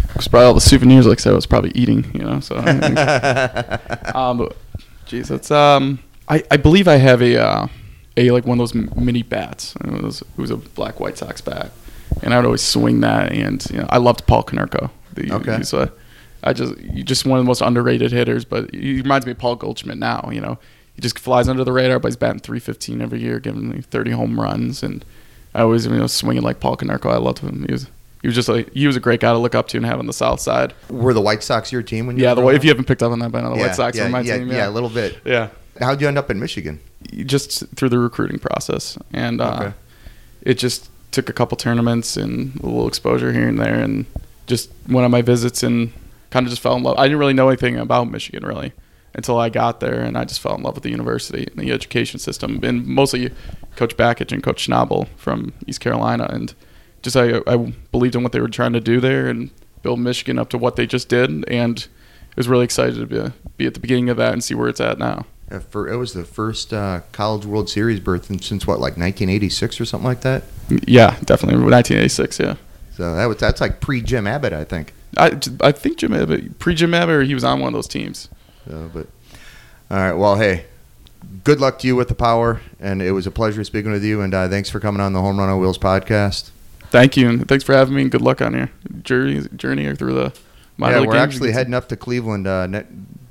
Because 0.08 0.28
probably 0.28 0.46
all 0.46 0.54
the 0.54 0.60
souvenirs, 0.60 1.06
like 1.06 1.18
I 1.18 1.22
said, 1.22 1.32
I 1.32 1.36
was 1.36 1.46
probably 1.46 1.72
eating. 1.74 2.10
You 2.14 2.20
know, 2.24 2.40
so. 2.40 2.56
I 2.56 2.72
think- 2.72 4.14
um, 4.14 4.38
but, 4.38 4.56
geez, 5.14 5.28
that's 5.28 5.50
um. 5.50 6.00
I, 6.26 6.42
I 6.50 6.56
believe 6.56 6.88
I 6.88 6.96
have 6.96 7.20
a 7.20 7.40
uh, 7.40 7.66
a 8.16 8.30
like 8.30 8.46
one 8.46 8.58
of 8.58 8.72
those 8.72 8.74
mini 8.74 9.22
bats. 9.22 9.76
It 9.76 10.02
was, 10.02 10.22
it 10.22 10.38
was 10.38 10.50
a 10.50 10.56
black 10.56 11.00
White 11.00 11.18
Sox 11.18 11.40
bat, 11.40 11.70
and 12.22 12.32
I 12.32 12.38
would 12.38 12.46
always 12.46 12.62
swing 12.62 13.00
that. 13.00 13.32
And 13.32 13.64
you 13.70 13.78
know, 13.78 13.86
I 13.90 13.98
loved 13.98 14.26
Paul 14.26 14.42
Konerko. 14.44 14.90
The, 15.12 15.32
Okay. 15.32 15.58
He's 15.58 15.72
a, 15.72 15.92
I 16.42 16.52
just 16.52 16.78
you 16.78 17.02
just 17.02 17.24
one 17.26 17.38
of 17.38 17.44
the 17.44 17.48
most 17.48 17.60
underrated 17.60 18.10
hitters, 18.10 18.44
but 18.44 18.72
he 18.74 18.96
reminds 18.96 19.26
me 19.26 19.32
of 19.32 19.38
Paul 19.38 19.56
Goldschmidt 19.56 19.98
now. 19.98 20.28
You 20.32 20.40
know, 20.40 20.58
he 20.94 21.02
just 21.02 21.18
flies 21.18 21.48
under 21.48 21.64
the 21.64 21.72
radar, 21.72 21.98
but 21.98 22.08
he's 22.08 22.16
batting 22.16 22.40
315 22.40 23.00
every 23.00 23.20
year, 23.20 23.38
giving 23.38 23.70
me 23.70 23.80
30 23.82 24.12
home 24.12 24.40
runs, 24.40 24.82
and 24.82 25.04
I 25.54 25.62
always 25.62 25.86
you 25.86 25.92
know 25.92 26.06
swinging 26.06 26.42
like 26.42 26.60
Paul 26.60 26.76
Konerko. 26.76 27.12
I 27.12 27.18
loved 27.18 27.40
him. 27.40 27.64
He 27.66 27.72
was 27.72 27.88
he 28.24 28.28
was 28.28 28.34
just 28.34 28.48
like 28.48 28.72
he 28.72 28.86
was 28.86 28.96
a 28.96 29.00
great 29.00 29.20
guy 29.20 29.30
to 29.32 29.38
look 29.38 29.54
up 29.54 29.68
to 29.68 29.76
and 29.76 29.84
have 29.84 29.98
on 29.98 30.06
the 30.06 30.12
South 30.14 30.40
Side. 30.40 30.72
Were 30.88 31.12
the 31.12 31.20
White 31.20 31.42
Sox 31.42 31.70
your 31.70 31.82
team 31.82 32.06
when 32.06 32.16
you 32.16 32.22
Yeah, 32.22 32.32
were 32.32 32.52
the 32.52 32.56
if 32.56 32.64
you 32.64 32.70
haven't 32.70 32.86
picked 32.86 33.02
up 33.02 33.12
on 33.12 33.18
that 33.18 33.30
by 33.30 33.42
now, 33.42 33.50
the 33.50 33.56
yeah, 33.56 33.66
White 33.66 33.74
Sox 33.74 33.98
yeah, 33.98 34.06
are 34.06 34.08
my 34.08 34.20
yeah, 34.22 34.38
team. 34.38 34.48
yeah, 34.48 34.54
Yeah, 34.56 34.68
a 34.68 34.70
little 34.70 34.88
bit. 34.88 35.18
yeah. 35.26 35.50
How'd 35.78 36.00
you 36.00 36.08
end 36.08 36.16
up 36.16 36.30
in 36.30 36.40
Michigan? 36.40 36.80
Just 37.26 37.66
through 37.76 37.90
the 37.90 37.98
recruiting 37.98 38.38
process, 38.38 38.96
and 39.12 39.42
uh, 39.42 39.58
Okay. 39.60 39.72
it 40.40 40.54
just 40.54 40.88
took 41.10 41.28
a 41.28 41.34
couple 41.34 41.58
tournaments 41.58 42.16
and 42.16 42.58
a 42.62 42.66
little 42.66 42.88
exposure 42.88 43.30
here 43.30 43.46
and 43.46 43.58
there, 43.58 43.74
and 43.74 44.06
just 44.46 44.70
went 44.88 45.04
on 45.04 45.10
my 45.10 45.20
visits 45.20 45.62
and 45.62 45.92
kind 46.30 46.46
of 46.46 46.50
just 46.50 46.62
fell 46.62 46.76
in 46.76 46.82
love. 46.82 46.96
I 46.98 47.02
didn't 47.04 47.18
really 47.18 47.34
know 47.34 47.48
anything 47.48 47.76
about 47.76 48.10
Michigan 48.10 48.46
really 48.46 48.72
until 49.14 49.38
I 49.38 49.50
got 49.50 49.80
there, 49.80 50.00
and 50.00 50.16
I 50.16 50.24
just 50.24 50.40
fell 50.40 50.54
in 50.54 50.62
love 50.62 50.76
with 50.76 50.82
the 50.84 50.90
university 50.90 51.46
and 51.50 51.58
the 51.58 51.70
education 51.72 52.18
system, 52.18 52.58
and 52.62 52.86
mostly 52.86 53.30
Coach 53.76 53.98
Bakich 53.98 54.32
and 54.32 54.42
Coach 54.42 54.66
Schnabel 54.66 55.08
from 55.16 55.52
East 55.66 55.80
Carolina, 55.80 56.26
and 56.30 56.54
just 57.04 57.16
I, 57.16 57.40
I 57.46 57.72
believed 57.92 58.16
in 58.16 58.22
what 58.22 58.32
they 58.32 58.40
were 58.40 58.48
trying 58.48 58.72
to 58.72 58.80
do 58.80 58.98
there 58.98 59.28
and 59.28 59.50
build 59.82 60.00
Michigan 60.00 60.38
up 60.38 60.48
to 60.50 60.58
what 60.58 60.74
they 60.74 60.86
just 60.86 61.08
did, 61.08 61.48
and 61.48 61.86
I 62.30 62.34
was 62.36 62.48
really 62.48 62.64
excited 62.64 62.96
to 62.96 63.06
be, 63.06 63.32
be 63.58 63.66
at 63.66 63.74
the 63.74 63.80
beginning 63.80 64.08
of 64.08 64.16
that 64.16 64.32
and 64.32 64.42
see 64.42 64.54
where 64.54 64.68
it's 64.68 64.80
at 64.80 64.98
now. 64.98 65.26
For, 65.70 65.86
it 65.86 65.96
was 65.96 66.14
the 66.14 66.24
first 66.24 66.72
uh, 66.72 67.02
College 67.12 67.44
World 67.44 67.68
Series 67.68 68.00
berth 68.00 68.26
since 68.42 68.66
what, 68.66 68.80
like 68.80 68.96
1986 68.96 69.80
or 69.80 69.84
something 69.84 70.06
like 70.06 70.22
that. 70.22 70.42
Yeah, 70.68 71.10
definitely 71.24 71.62
1986. 71.62 72.40
Yeah, 72.40 72.56
So 72.96 73.14
that 73.14 73.26
was 73.26 73.36
that's 73.36 73.60
like 73.60 73.80
pre 73.80 74.00
Jim 74.00 74.26
Abbott, 74.26 74.52
I 74.52 74.64
think. 74.64 74.94
I, 75.16 75.38
I 75.60 75.70
think 75.70 75.98
Jim 75.98 76.14
Abbott, 76.14 76.58
pre 76.58 76.74
Jim 76.74 76.94
Abbott, 76.94 77.26
he 77.26 77.34
was 77.34 77.44
on 77.44 77.60
one 77.60 77.68
of 77.68 77.74
those 77.74 77.86
teams. 77.86 78.28
So, 78.66 78.90
but 78.92 79.06
all 79.90 79.98
right, 79.98 80.14
well, 80.14 80.36
hey, 80.36 80.64
good 81.44 81.60
luck 81.60 81.78
to 81.80 81.86
you 81.86 81.94
with 81.94 82.08
the 82.08 82.14
power, 82.14 82.62
and 82.80 83.02
it 83.02 83.12
was 83.12 83.26
a 83.26 83.30
pleasure 83.30 83.62
speaking 83.62 83.92
with 83.92 84.02
you. 84.02 84.22
And 84.22 84.34
uh, 84.34 84.48
thanks 84.48 84.70
for 84.70 84.80
coming 84.80 85.00
on 85.00 85.12
the 85.12 85.20
Home 85.20 85.38
Run 85.38 85.50
on 85.50 85.60
Wheels 85.60 85.78
podcast. 85.78 86.50
Thank 86.94 87.16
you, 87.16 87.28
and 87.28 87.48
thanks 87.48 87.64
for 87.64 87.74
having 87.74 87.96
me. 87.96 88.02
And 88.02 88.10
good 88.12 88.20
luck 88.20 88.40
on 88.40 88.54
your 88.54 88.70
journey 89.02 89.48
journey 89.56 89.92
through 89.96 90.14
the 90.14 90.32
minor 90.76 91.00
yeah, 91.00 91.06
we're 91.06 91.16
actually 91.16 91.50
heading 91.50 91.74
up 91.74 91.88
to 91.88 91.96
Cleveland 91.96 92.46
uh, 92.46 92.68
ne- 92.68 92.86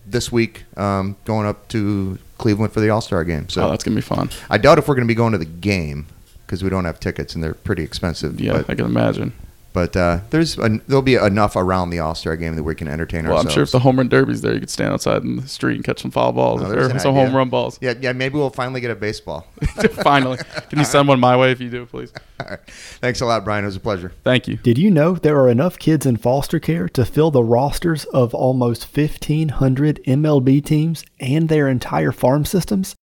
this 0.06 0.34
week, 0.34 0.65
um, 0.76 1.15
going 1.23 1.47
up 1.47 1.69
to 1.69 2.19
Cleveland 2.38 2.73
for 2.73 2.82
the 2.82 2.89
All 2.89 2.99
Star 2.99 3.23
game. 3.23 3.47
So 3.47 3.65
oh, 3.65 3.69
that's 3.69 3.86
gonna 3.86 3.95
be 3.95 4.02
fun. 4.02 4.30
I 4.49 4.58
doubt 4.58 4.80
if 4.80 4.89
we're 4.89 4.95
going 4.95 5.08
to 5.08 5.12
be 5.12 5.15
going 5.15 5.32
to 5.32 5.38
the 5.38 5.45
game 5.45 6.08
because 6.45 6.62
we 6.62 6.69
don't 6.69 6.84
have 6.84 6.99
tickets 6.99 7.36
and 7.36 7.41
they're 7.41 7.54
pretty 7.54 7.84
expensive. 7.84 8.41
Yeah, 8.41 8.63
I 8.67 8.76
can 8.76 8.84
imagine. 8.86 9.32
But 9.73 9.97
uh, 9.97 10.19
there's 10.29 10.57
an, 10.57 10.81
there'll 10.88 11.01
be 11.01 11.15
enough 11.15 11.55
around 11.55 11.89
the 11.89 11.99
All 11.99 12.15
Star 12.15 12.36
game 12.38 12.55
that 12.55 12.63
we 12.63 12.75
can 12.75 12.88
entertain 12.88 13.25
ourselves. 13.25 13.43
Well, 13.45 13.51
I'm 13.51 13.53
sure 13.53 13.63
if 13.63 13.71
the 13.71 13.79
home 13.79 13.97
run 13.97 14.07
derby's 14.07 14.41
there, 14.41 14.53
you 14.53 14.59
could 14.59 14.69
stand 14.69 14.93
outside 14.93 15.23
in 15.23 15.38
the 15.38 15.47
street 15.47 15.75
and 15.75 15.83
catch 15.83 16.01
some 16.01 16.12
foul 16.12 16.31
balls 16.31 16.62
Oh, 16.62 16.69
there's 16.69 16.91
or 16.93 16.99
some 16.99 17.15
idea. 17.15 17.25
home 17.25 17.36
run 17.36 17.49
balls. 17.49 17.77
yeah, 17.81 17.93
yeah, 17.99 18.13
maybe 18.13 18.36
we'll 18.36 18.49
finally 18.49 18.79
get 18.81 18.91
a 18.91 18.95
baseball. 18.95 19.47
Finally, 20.03 20.38
can 20.69 20.79
you 20.79 20.86
send 20.86 21.07
one 21.07 21.19
my 21.19 21.36
way 21.36 21.51
if 21.51 21.59
you 21.59 21.69
do, 21.69 21.86
please? 21.86 22.13
All 22.39 22.47
right. 22.49 22.59
Thanks 22.69 23.21
a 23.21 23.25
lot, 23.25 23.43
Brian. 23.43 23.63
It 23.63 23.67
was 23.67 23.75
a 23.75 23.79
pleasure. 23.79 24.12
Thank 24.23 24.47
you. 24.47 24.57
Did 24.57 24.77
you 24.77 24.91
know 24.91 25.13
there 25.15 25.39
are 25.39 25.49
enough 25.49 25.79
kids 25.79 26.05
in 26.05 26.17
foster 26.17 26.59
care 26.59 26.88
to 26.89 27.05
fill 27.05 27.31
the 27.31 27.43
rosters 27.43 28.05
of 28.05 28.33
almost 28.36 28.86
1,500 28.95 30.01
MLB 30.05 30.63
teams 30.63 31.03
and 31.19 31.49
their 31.49 31.67
entire 31.67 32.12
farm 32.12 32.45
systems? 32.45 32.95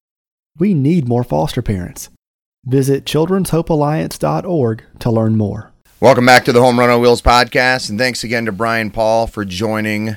We 0.59 0.75
need 0.75 1.09
more 1.09 1.25
foster 1.25 1.63
parents. 1.63 2.11
Visit 2.67 3.05
children'shopealliance.org 3.07 4.85
to 4.99 5.11
learn 5.11 5.37
more. 5.37 5.70
Welcome 6.01 6.25
back 6.25 6.45
to 6.47 6.53
the 6.53 6.61
Home 6.63 6.79
Run 6.79 6.89
on 6.89 7.01
Wheels 7.03 7.21
podcast, 7.21 7.91
and 7.91 7.99
thanks 7.99 8.25
again 8.25 8.47
to 8.47 8.53
Brian 8.53 8.91
Paul 8.91 9.27
for 9.27 9.45
joining 9.45 10.17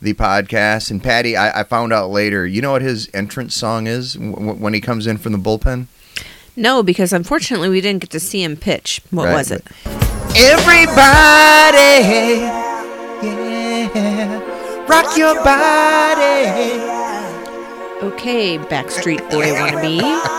the 0.00 0.14
podcast. 0.14 0.92
And 0.92 1.02
Patty, 1.02 1.36
I, 1.36 1.60
I 1.60 1.64
found 1.64 1.92
out 1.92 2.10
later, 2.10 2.46
you 2.46 2.62
know 2.62 2.70
what 2.72 2.82
his 2.82 3.10
entrance 3.12 3.54
song 3.56 3.88
is 3.88 4.14
w- 4.14 4.52
when 4.54 4.74
he 4.74 4.80
comes 4.80 5.08
in 5.08 5.18
from 5.18 5.32
the 5.32 5.38
bullpen? 5.38 5.86
No, 6.54 6.84
because 6.84 7.12
unfortunately 7.12 7.68
we 7.68 7.80
didn't 7.80 8.00
get 8.02 8.10
to 8.10 8.20
see 8.20 8.44
him 8.44 8.56
pitch. 8.56 9.00
What 9.10 9.24
Right, 9.24 9.32
was 9.34 9.50
it? 9.50 9.66
Everybody, 10.36 10.94
yeah, 13.26 14.86
rock 14.86 15.16
your 15.16 15.34
body. 15.42 16.80
Okay, 18.06 18.56
Backstreet 18.58 19.28
Boy 19.30 19.46
wannabe. 19.46 20.33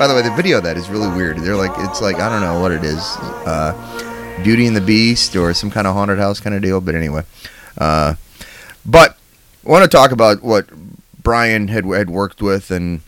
By 0.00 0.06
the 0.06 0.14
way, 0.14 0.22
the 0.22 0.30
video 0.30 0.56
of 0.56 0.64
that 0.64 0.78
is 0.78 0.88
really 0.88 1.14
weird. 1.14 1.36
They're 1.36 1.56
like, 1.56 1.72
it's 1.76 2.00
like 2.00 2.16
I 2.20 2.30
don't 2.30 2.40
know 2.40 2.58
what 2.58 2.72
it 2.72 2.82
is, 2.82 3.18
uh, 3.44 4.40
Beauty 4.42 4.66
and 4.66 4.74
the 4.74 4.80
Beast 4.80 5.36
or 5.36 5.52
some 5.52 5.70
kind 5.70 5.86
of 5.86 5.92
haunted 5.92 6.18
house 6.18 6.40
kind 6.40 6.56
of 6.56 6.62
deal. 6.62 6.80
But 6.80 6.94
anyway, 6.94 7.22
uh, 7.76 8.14
but 8.86 9.18
I 9.62 9.68
want 9.68 9.82
to 9.82 9.94
talk 9.94 10.10
about 10.10 10.42
what 10.42 10.70
Brian 11.22 11.68
had 11.68 11.84
had 11.84 12.08
worked 12.08 12.40
with, 12.40 12.70
and 12.70 13.02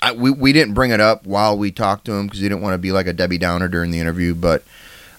I, 0.00 0.12
we 0.12 0.30
we 0.30 0.52
didn't 0.52 0.74
bring 0.74 0.92
it 0.92 1.00
up 1.00 1.26
while 1.26 1.58
we 1.58 1.72
talked 1.72 2.04
to 2.04 2.12
him 2.12 2.28
because 2.28 2.38
he 2.38 2.48
didn't 2.48 2.62
want 2.62 2.74
to 2.74 2.78
be 2.78 2.92
like 2.92 3.08
a 3.08 3.12
Debbie 3.12 3.38
Downer 3.38 3.66
during 3.66 3.90
the 3.90 3.98
interview. 3.98 4.36
But 4.36 4.62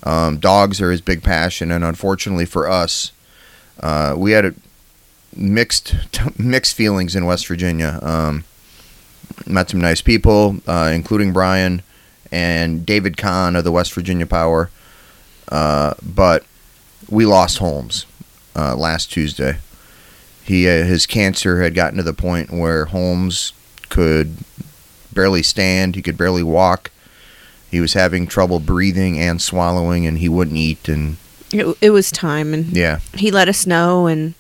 um, 0.04 0.38
dogs 0.38 0.80
are 0.80 0.92
his 0.92 1.02
big 1.02 1.24
passion, 1.24 1.72
and 1.72 1.84
unfortunately 1.84 2.46
for 2.46 2.70
us, 2.70 3.12
uh, 3.82 4.16
we 4.18 4.32
had 4.32 4.56
mixed 5.36 5.94
mixed 6.40 6.74
feelings 6.74 7.18
in 7.18 7.26
West 7.26 7.48
Virginia. 7.48 8.00
Um, 8.02 8.46
met 9.46 9.70
some 9.70 9.82
nice 9.82 10.02
people, 10.02 10.58
uh, 10.68 10.92
including 10.94 11.34
Brian 11.34 11.82
and 12.32 12.86
David 12.86 13.18
Kahn 13.18 13.56
of 13.56 13.64
the 13.64 13.72
West 13.72 13.94
Virginia 13.94 14.26
Power. 14.26 14.70
Uh, 15.50 15.94
but 16.02 16.44
we 17.10 17.26
lost 17.26 17.60
Holmes 17.60 18.06
uh, 18.56 18.76
last 18.76 19.12
Tuesday. 19.12 19.58
He 20.44 20.68
uh, 20.68 20.84
his 20.84 21.06
cancer 21.06 21.62
had 21.62 21.74
gotten 21.74 21.98
to 21.98 22.04
the 22.04 22.14
point 22.14 22.52
where 22.52 22.86
Holmes 22.86 23.54
could 23.90 24.38
barely 25.14 25.44
stand. 25.44 25.96
He 25.96 26.02
could 26.02 26.18
barely 26.18 26.44
walk. 26.44 26.92
He 27.70 27.80
was 27.80 27.94
having 27.94 28.28
trouble 28.28 28.60
breathing 28.60 29.20
and 29.20 29.42
swallowing, 29.42 30.06
and 30.06 30.20
he 30.20 30.30
wouldn't 30.30 30.58
eat. 30.58 30.88
And 30.88 31.18
It, 31.52 31.78
it 31.82 31.90
was 31.90 32.12
time, 32.12 32.54
and 32.54 32.68
yeah, 32.68 33.00
he 33.14 33.32
let 33.32 33.50
us 33.50 33.66
know 33.66 34.08
and 34.08 34.34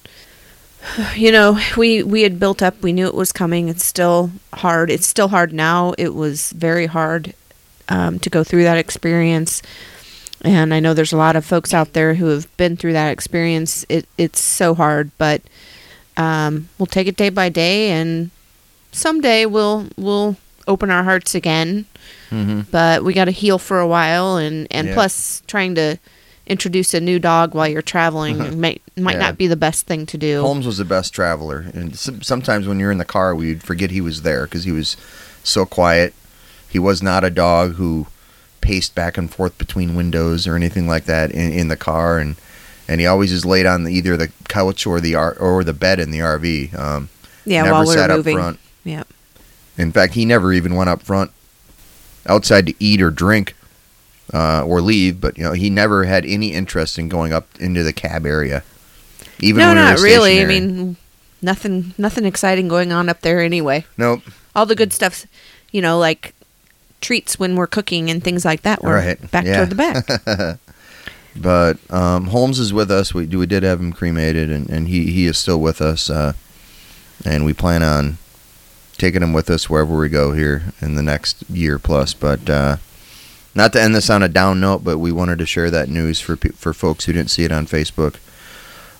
you 1.15 1.32
know 1.32 1.60
we 1.78 2.04
we 2.04 2.21
had 2.24 2.39
built 2.39 2.62
up 2.62 2.82
we 2.82 2.93
knew 2.93 3.08
it 3.08 3.15
was 3.15 3.32
coming 3.32 3.69
it's 3.69 3.84
still 3.86 4.32
hard 4.54 4.89
it's 4.89 5.08
still 5.08 5.30
hard 5.30 5.54
now 5.54 5.93
it 5.98 6.13
was 6.13 6.52
very 6.52 6.86
hard 6.86 7.34
um, 7.89 8.19
to 8.19 8.30
go 8.30 8.43
through 8.43 8.63
that 8.63 8.78
experience 8.78 9.62
and 10.41 10.74
i 10.74 10.80
know 10.80 10.93
there's 10.93 11.13
a 11.13 11.17
lot 11.17 11.36
of 11.36 11.45
folks 11.45 11.74
out 11.74 11.93
there 11.93 12.15
who 12.15 12.28
have 12.28 12.56
been 12.58 12.76
through 12.78 12.93
that 12.93 13.12
experience 13.12 13.86
it, 13.89 14.08
it's 14.17 14.39
so 14.41 14.74
hard 14.76 15.12
but 15.17 15.41
um, 16.17 16.69
we'll 16.78 16.86
take 16.86 17.08
it 17.08 17.17
day 17.17 17.30
by 17.30 17.50
day 17.50 17.89
and 17.91 18.32
someday 18.91 19.45
we'll 19.45 19.88
we'll 19.98 20.38
open 20.67 20.89
our 20.89 21.04
hearts 21.04 21.36
again. 21.36 21.86
Mm-hmm. 22.32 22.62
But 22.71 23.04
we 23.04 23.13
got 23.13 23.26
to 23.26 23.32
heal 23.32 23.60
for 23.60 23.80
a 23.80 23.88
while, 23.88 24.38
and 24.38 24.67
and 24.71 24.88
Yeah. 24.88 24.93
plus 24.93 25.43
trying 25.48 25.76
to 25.76 25.98
introduce 26.48 26.94
a 26.94 27.00
new 27.02 27.18
dog 27.20 27.54
while 27.56 27.68
you're 27.68 27.82
traveling 27.82 28.60
might 28.62 28.82
might 28.98 29.14
Yeah. 29.14 29.20
not 29.20 29.38
be 29.38 29.48
the 29.48 29.56
best 29.56 29.86
thing 29.88 30.06
to 30.08 30.18
do. 30.18 30.42
Holmes 30.42 30.66
was 30.66 30.78
the 30.78 30.86
best 30.86 31.14
traveler, 31.14 31.66
and 31.74 31.96
some, 31.98 32.22
sometimes 32.22 32.68
when 32.68 32.80
you're 32.80 32.92
in 32.92 32.98
the 32.98 33.06
car, 33.06 33.34
we'd 33.36 33.64
forget 33.64 33.92
he 33.92 34.02
was 34.02 34.22
there 34.22 34.46
because 34.46 34.64
he 34.64 34.72
was 34.72 34.96
so 35.44 35.66
quiet. 35.66 36.14
He 36.70 36.80
was 36.80 37.02
not 37.02 37.24
a 37.24 37.30
dog 37.30 37.74
who 37.76 38.08
paced 38.62 38.96
back 38.96 39.18
and 39.18 39.32
forth 39.32 39.58
between 39.58 39.96
windows 39.96 40.48
or 40.48 40.56
anything 40.56 40.88
like 40.88 41.06
that 41.06 41.32
in, 41.32 41.52
in 41.54 41.68
the 41.68 41.78
car, 41.78 42.20
and 42.20 42.36
and 42.88 43.00
he 43.02 43.08
always 43.08 43.32
is 43.32 43.46
laid 43.46 43.66
on 43.66 43.84
the, 43.84 43.92
either 43.94 44.16
the 44.16 44.32
couch 44.48 44.86
or 44.86 45.00
the 45.02 45.16
or 45.16 45.64
the 45.64 45.74
bed 45.74 46.00
in 46.00 46.12
the 46.12 46.20
RV. 46.20 46.78
Um, 46.78 47.10
yeah, 47.46 47.62
never 47.64 47.74
while 47.74 47.88
we 47.88 47.94
sat 47.94 48.08
were 48.10 48.14
up 48.14 48.18
moving. 48.18 48.38
front. 48.38 48.60
Yeah. 48.84 49.04
In 49.78 49.92
fact, 49.92 50.14
he 50.14 50.26
never 50.26 50.54
even 50.54 50.76
went 50.76 50.90
up 50.90 51.02
front 51.02 51.32
outside 52.28 52.66
to 52.68 52.74
eat 52.80 53.02
or 53.02 53.12
drink 53.12 53.55
uh, 54.34 54.64
or 54.66 54.82
leave. 54.82 55.22
But 55.22 55.38
you 55.38 55.44
know, 55.44 55.54
he 55.54 55.70
never 55.70 56.06
had 56.06 56.26
any 56.26 56.54
interest 56.54 56.98
in 56.98 57.10
going 57.10 57.34
up 57.34 57.48
into 57.60 57.84
the 57.84 57.94
cab 57.94 58.26
area. 58.26 58.64
Even 59.40 59.60
no, 59.60 59.68
when 59.68 59.76
we 59.78 59.82
were 59.82 59.90
not 59.90 60.00
really. 60.00 60.42
I 60.42 60.46
mean, 60.46 60.98
nothing 61.42 61.94
nothing 61.98 62.26
exciting 62.26 62.68
going 62.68 62.92
on 62.92 63.10
up 63.10 63.22
there 63.22 63.40
anyway. 63.40 63.86
nope. 63.98 64.22
All 64.56 64.66
the 64.66 64.76
good 64.76 64.94
stuff's, 64.94 65.28
you 65.72 65.82
know, 65.82 66.00
like 66.00 66.34
treats 67.02 67.38
when 67.38 67.56
we're 67.58 67.68
cooking 67.68 68.10
and 68.10 68.24
things 68.24 68.46
like 68.46 68.62
that. 68.62 68.82
We're 68.82 68.96
Right, 68.96 69.32
back 69.32 69.46
yeah. 69.46 69.58
toward 69.58 69.70
the 69.70 69.76
back. 69.76 70.60
But 71.36 71.78
um, 71.92 72.28
Holmes 72.28 72.60
is 72.60 72.72
with 72.72 72.90
us. 72.90 73.14
We 73.14 73.26
we 73.26 73.46
did 73.46 73.64
have 73.64 73.80
him 73.80 73.92
cremated, 73.92 74.50
and, 74.50 74.70
and 74.70 74.88
he, 74.88 75.12
he 75.12 75.26
is 75.26 75.38
still 75.38 75.60
with 75.60 75.82
us. 75.82 76.10
Uh, 76.10 76.34
and 77.26 77.44
we 77.44 77.54
plan 77.54 77.84
on 77.84 78.18
taking 78.98 79.22
him 79.22 79.34
with 79.34 79.50
us 79.50 79.70
wherever 79.70 79.98
we 79.98 80.08
go 80.08 80.32
here 80.32 80.74
in 80.82 80.96
the 80.96 81.04
next 81.04 81.44
year 81.50 81.78
plus. 81.78 82.14
But 82.14 82.50
uh, 82.50 82.78
not 83.56 83.74
to 83.74 83.82
end 83.82 83.96
this 83.96 84.10
on 84.10 84.22
a 84.22 84.28
down 84.28 84.60
note, 84.60 84.84
but 84.84 85.00
we 85.00 85.12
wanted 85.12 85.39
to 85.39 85.46
share 85.46 85.72
that 85.72 85.89
news 85.89 86.20
for 86.20 86.36
for 86.36 86.74
folks 86.74 87.06
who 87.06 87.13
didn't 87.13 87.32
see 87.32 87.46
it 87.46 87.52
on 87.52 87.65
Facebook. 87.65 88.18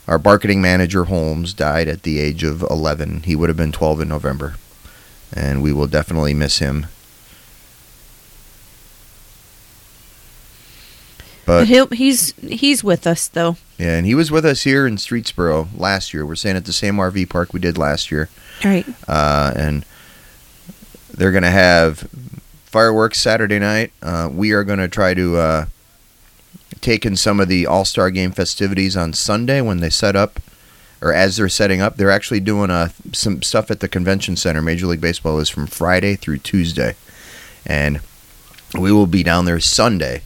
Our 0.08 0.18
marketing 0.20 0.62
manager 0.62 1.06
Holmes 1.06 1.54
died 1.54 1.88
at 1.88 2.04
the 2.04 2.20
age 2.20 2.44
of 2.44 2.62
11. 2.62 3.24
He 3.24 3.36
would 3.36 3.50
have 3.50 3.58
been 3.58 3.72
12 3.72 4.02
in 4.02 4.08
November, 4.08 4.56
and 5.34 5.64
we 5.64 5.74
will 5.74 5.88
definitely 5.88 6.34
miss 6.34 6.60
him. 6.60 6.88
but 11.46 11.62
But 11.62 11.68
he'll, 11.68 11.88
he's 11.88 12.34
he's 12.42 12.84
with 12.84 13.06
us 13.06 13.28
though. 13.28 13.58
Yeah, 13.78 13.98
and 13.98 14.06
he 14.06 14.16
was 14.16 14.32
with 14.32 14.46
us 14.46 14.64
here 14.64 14.88
in 14.88 14.96
Streetsboro 14.96 15.68
last 15.78 16.14
year. 16.14 16.26
We're 16.26 16.36
staying 16.36 16.56
at 16.56 16.66
the 16.66 16.74
same 16.74 16.96
RV 16.96 17.30
park 17.30 17.52
we 17.52 17.60
did 17.60 17.78
last 17.78 18.10
year. 18.10 18.30
Right. 18.64 18.86
Uh, 19.08 19.54
and 19.56 19.86
they're 21.12 21.32
going 21.32 21.44
to 21.44 21.52
have 21.52 22.08
fireworks 22.76 23.22
Saturday 23.22 23.58
night. 23.58 23.94
Uh, 24.02 24.30
we 24.30 24.52
are 24.52 24.66
going 24.66 24.80
to 24.80 24.90
try 24.90 25.14
to 25.14 25.38
uh, 25.38 25.66
take 26.82 27.06
in 27.06 27.16
some 27.16 27.40
of 27.40 27.48
the 27.48 27.66
All 27.66 27.86
Star 27.86 28.12
Game 28.12 28.32
festivities 28.32 28.98
on 28.98 29.14
Sunday 29.14 29.62
when 29.62 29.80
they 29.80 29.90
set 29.90 30.14
up, 30.14 30.42
or 31.02 31.14
as 31.14 31.38
they're 31.38 31.48
setting 31.48 31.80
up. 31.80 31.96
They're 31.96 32.12
actually 32.12 32.42
doing 32.42 32.70
uh, 32.70 32.90
some 33.14 33.42
stuff 33.44 33.72
at 33.72 33.80
the 33.80 33.88
convention 33.88 34.36
center. 34.36 34.62
Major 34.62 34.88
League 34.88 35.00
Baseball 35.00 35.40
is 35.40 35.50
from 35.50 35.68
Friday 35.68 36.18
through 36.18 36.40
Tuesday. 36.40 36.98
And 37.66 38.02
we 38.78 38.92
will 38.92 39.08
be 39.08 39.24
down 39.24 39.46
there 39.46 39.62
Sunday 39.62 40.24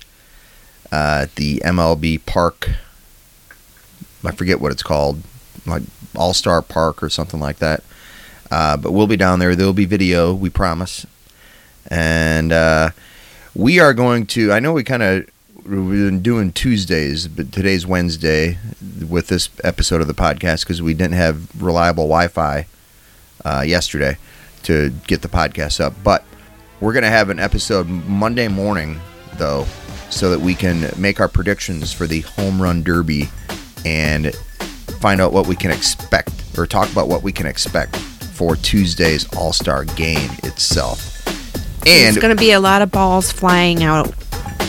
uh, 0.91 1.25
at 1.25 1.35
the 1.35 1.57
MLB 1.63 2.25
Park. 2.25 2.71
I 4.25 4.31
forget 4.31 4.59
what 4.59 4.71
it's 4.71 4.81
called, 4.81 5.21
like 5.67 5.83
All 6.15 6.33
Star 6.33 6.63
Park 6.63 7.03
or 7.03 7.09
something 7.09 7.39
like 7.39 7.57
that. 7.57 7.83
Uh, 8.49 8.75
but 8.75 8.91
we'll 8.91 9.05
be 9.05 9.17
down 9.17 9.37
there. 9.37 9.55
There'll 9.55 9.71
be 9.71 9.85
video, 9.85 10.33
we 10.33 10.49
promise. 10.49 11.05
And 11.87 12.51
uh, 12.51 12.89
we 13.55 13.79
are 13.79 13.93
going 13.93 14.25
to. 14.27 14.51
I 14.51 14.59
know 14.59 14.73
we 14.73 14.83
kind 14.83 15.03
of 15.03 15.29
we've 15.65 16.09
been 16.09 16.21
doing 16.21 16.51
Tuesdays, 16.51 17.27
but 17.27 17.51
today's 17.51 17.85
Wednesday 17.85 18.57
with 19.07 19.27
this 19.27 19.49
episode 19.63 20.01
of 20.01 20.07
the 20.07 20.13
podcast 20.13 20.61
because 20.61 20.81
we 20.81 20.93
didn't 20.93 21.13
have 21.13 21.61
reliable 21.61 22.05
Wi-Fi 22.05 22.65
uh, 23.45 23.63
yesterday 23.65 24.17
to 24.63 24.91
get 25.07 25.21
the 25.21 25.27
podcast 25.27 25.79
up. 25.79 25.93
But 26.03 26.23
we're 26.79 26.93
gonna 26.93 27.07
have 27.07 27.29
an 27.29 27.39
episode 27.39 27.87
Monday 27.87 28.47
morning 28.47 28.99
though, 29.37 29.65
so 30.09 30.29
that 30.31 30.39
we 30.39 30.55
can 30.55 30.91
make 30.97 31.19
our 31.19 31.27
predictions 31.27 31.93
for 31.93 32.07
the 32.07 32.21
home 32.21 32.61
run 32.61 32.83
derby 32.83 33.29
and 33.85 34.33
find 34.99 35.21
out 35.21 35.31
what 35.31 35.47
we 35.47 35.55
can 35.55 35.71
expect 35.71 36.31
or 36.57 36.65
talk 36.65 36.91
about 36.91 37.07
what 37.07 37.23
we 37.23 37.31
can 37.31 37.45
expect 37.45 37.95
for 37.95 38.55
Tuesday's 38.55 39.31
All 39.35 39.53
Star 39.53 39.85
game 39.85 40.31
itself. 40.43 41.18
And 41.89 42.15
There's 42.15 42.17
going 42.21 42.35
to 42.35 42.39
be 42.39 42.51
a 42.51 42.59
lot 42.59 42.81
of 42.81 42.91
balls 42.91 43.31
flying 43.31 43.83
out 43.83 44.13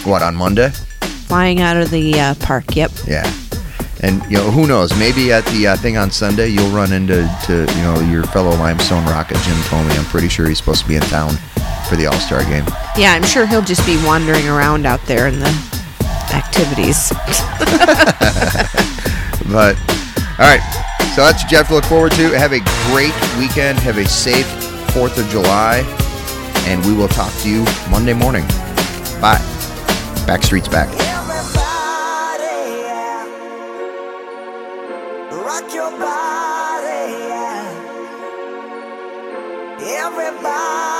what 0.04 0.22
on 0.22 0.34
Monday? 0.34 0.70
flying 1.26 1.60
out 1.60 1.76
of 1.76 1.90
the 1.90 2.18
uh, 2.18 2.34
park. 2.40 2.74
Yep. 2.74 2.90
Yeah. 3.06 3.32
And 4.02 4.22
you 4.24 4.38
know 4.38 4.50
who 4.50 4.66
knows? 4.66 4.98
Maybe 4.98 5.30
at 5.30 5.44
the 5.46 5.68
uh, 5.68 5.76
thing 5.76 5.96
on 5.98 6.10
Sunday 6.10 6.48
you'll 6.48 6.70
run 6.70 6.92
into 6.92 7.28
to 7.46 7.52
you 7.76 7.82
know 7.82 8.00
your 8.10 8.24
fellow 8.24 8.50
Limestone 8.56 9.04
Rocket 9.04 9.36
Jim 9.44 9.56
Thome. 9.68 9.86
I'm 9.98 10.04
pretty 10.06 10.28
sure 10.28 10.48
he's 10.48 10.56
supposed 10.58 10.82
to 10.82 10.88
be 10.88 10.96
in 10.96 11.02
town 11.02 11.32
for 11.88 11.96
the 11.96 12.06
All 12.06 12.18
Star 12.18 12.42
game. 12.44 12.64
Yeah, 12.96 13.12
I'm 13.12 13.22
sure 13.24 13.46
he'll 13.46 13.60
just 13.62 13.84
be 13.86 14.02
wandering 14.04 14.48
around 14.48 14.86
out 14.86 15.04
there 15.06 15.28
in 15.28 15.38
the 15.38 15.50
activities. 16.32 17.12
But 19.50 19.76
all 20.38 20.46
right, 20.46 20.60
so 21.16 21.22
that's 21.22 21.42
what 21.42 21.50
you 21.50 21.56
have 21.58 21.66
to 21.68 21.74
look 21.74 21.84
forward 21.86 22.12
to. 22.12 22.30
Have 22.38 22.52
a 22.52 22.60
great 22.92 23.12
weekend. 23.36 23.80
Have 23.80 23.98
a 23.98 24.06
safe 24.06 24.46
Fourth 24.92 25.18
of 25.18 25.28
July, 25.28 25.82
and 26.66 26.84
we 26.86 26.92
will 26.94 27.08
talk 27.08 27.32
to 27.42 27.48
you 27.50 27.64
Monday 27.90 28.12
morning. 28.14 28.46
Bye. 29.20 29.40
Backstreet's 30.26 30.68
back. 30.68 30.88
Everybody, 39.82 40.99